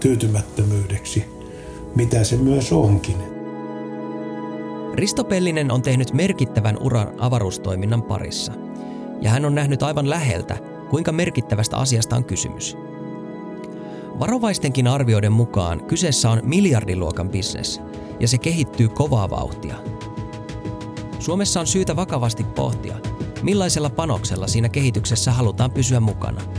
tyytymättömyydeksi, 0.00 1.24
mitä 1.94 2.24
se 2.24 2.36
myös 2.36 2.72
onkin. 2.72 3.16
Risto 4.94 5.24
Pellinen 5.24 5.70
on 5.70 5.82
tehnyt 5.82 6.12
merkittävän 6.12 6.78
uran 6.80 7.08
avaruustoiminnan 7.18 8.02
parissa. 8.02 8.52
Ja 9.20 9.30
hän 9.30 9.44
on 9.44 9.54
nähnyt 9.54 9.82
aivan 9.82 10.10
läheltä, 10.10 10.56
kuinka 10.90 11.12
merkittävästä 11.12 11.76
asiasta 11.76 12.16
on 12.16 12.24
kysymys. 12.24 12.76
Varovaistenkin 14.18 14.86
arvioiden 14.86 15.32
mukaan 15.32 15.84
kyseessä 15.84 16.30
on 16.30 16.40
miljardiluokan 16.44 17.30
bisnes, 17.30 17.80
ja 18.20 18.28
se 18.28 18.38
kehittyy 18.38 18.88
kovaa 18.88 19.30
vauhtia. 19.30 19.76
Suomessa 21.18 21.60
on 21.60 21.66
syytä 21.66 21.96
vakavasti 21.96 22.44
pohtia, 22.44 22.96
millaisella 23.42 23.90
panoksella 23.90 24.46
siinä 24.46 24.68
kehityksessä 24.68 25.32
halutaan 25.32 25.70
pysyä 25.70 26.00
mukana– 26.00 26.40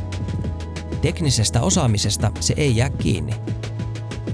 Teknisestä 1.01 1.61
osaamisesta 1.61 2.31
se 2.39 2.53
ei 2.57 2.75
jää 2.75 2.89
kiinni, 2.89 3.33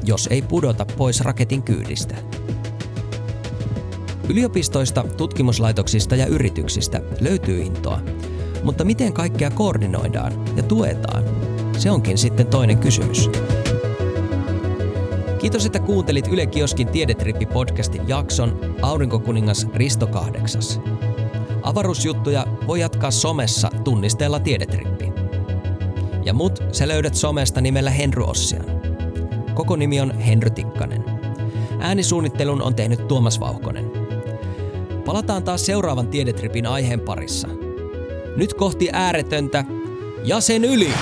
jos 0.04 0.28
ei 0.32 0.42
pudota 0.42 0.86
pois 0.86 1.22
raketin 1.22 1.64
kyydistä. 1.64 2.16
Yliopistoista, 4.30 5.06
tutkimuslaitoksista 5.18 6.16
ja 6.16 6.26
yrityksistä 6.26 7.02
löytyy 7.20 7.62
intoa, 7.62 8.02
mutta 8.64 8.84
miten 8.84 9.14
kaikkea 9.14 9.52
koordinoidaan 9.52 10.58
ja 10.58 10.64
tuetaan? 10.64 11.24
Se 11.78 11.92
onkin 11.92 12.18
sitten 12.18 12.48
toinen 12.48 12.78
kysymys. 12.78 13.30
Kiitos, 15.46 15.66
että 15.66 15.80
kuuntelit 15.80 16.28
Yle 16.28 16.46
Kioskin 16.46 16.88
Tiedetrippi-podcastin 16.88 18.04
jakson 18.08 18.76
Aurinkokuningas 18.82 19.68
Risto 19.74 20.08
8. 20.08 20.62
Avaruusjuttuja 21.64 22.48
voi 22.68 22.80
jatkaa 22.80 23.12
somessa 23.12 23.72
tunnisteella 23.84 24.40
Tiedetrippi. 24.40 25.12
Ja 26.24 26.34
mut 26.34 26.64
sä 26.72 26.88
löydät 26.88 27.16
somesta 27.16 27.62
nimellä 27.62 27.92
Henry 27.92 28.24
Ossian. 28.24 28.66
Koko 29.54 29.76
nimi 29.76 30.02
on 30.02 30.20
Henry 30.20 30.50
Tikkanen. 30.50 31.04
Äänisuunnittelun 31.80 32.62
on 32.62 32.76
tehnyt 32.76 33.08
Tuomas 33.08 33.40
Vauhkonen. 33.40 33.92
Palataan 35.06 35.44
taas 35.44 35.66
seuraavan 35.66 36.08
Tiedetripin 36.08 36.68
aiheen 36.68 37.00
parissa. 37.00 37.48
Nyt 38.36 38.54
kohti 38.54 38.90
ääretöntä 38.94 39.66
ja 40.24 40.42
sen 40.42 40.66
yli! 40.66 40.94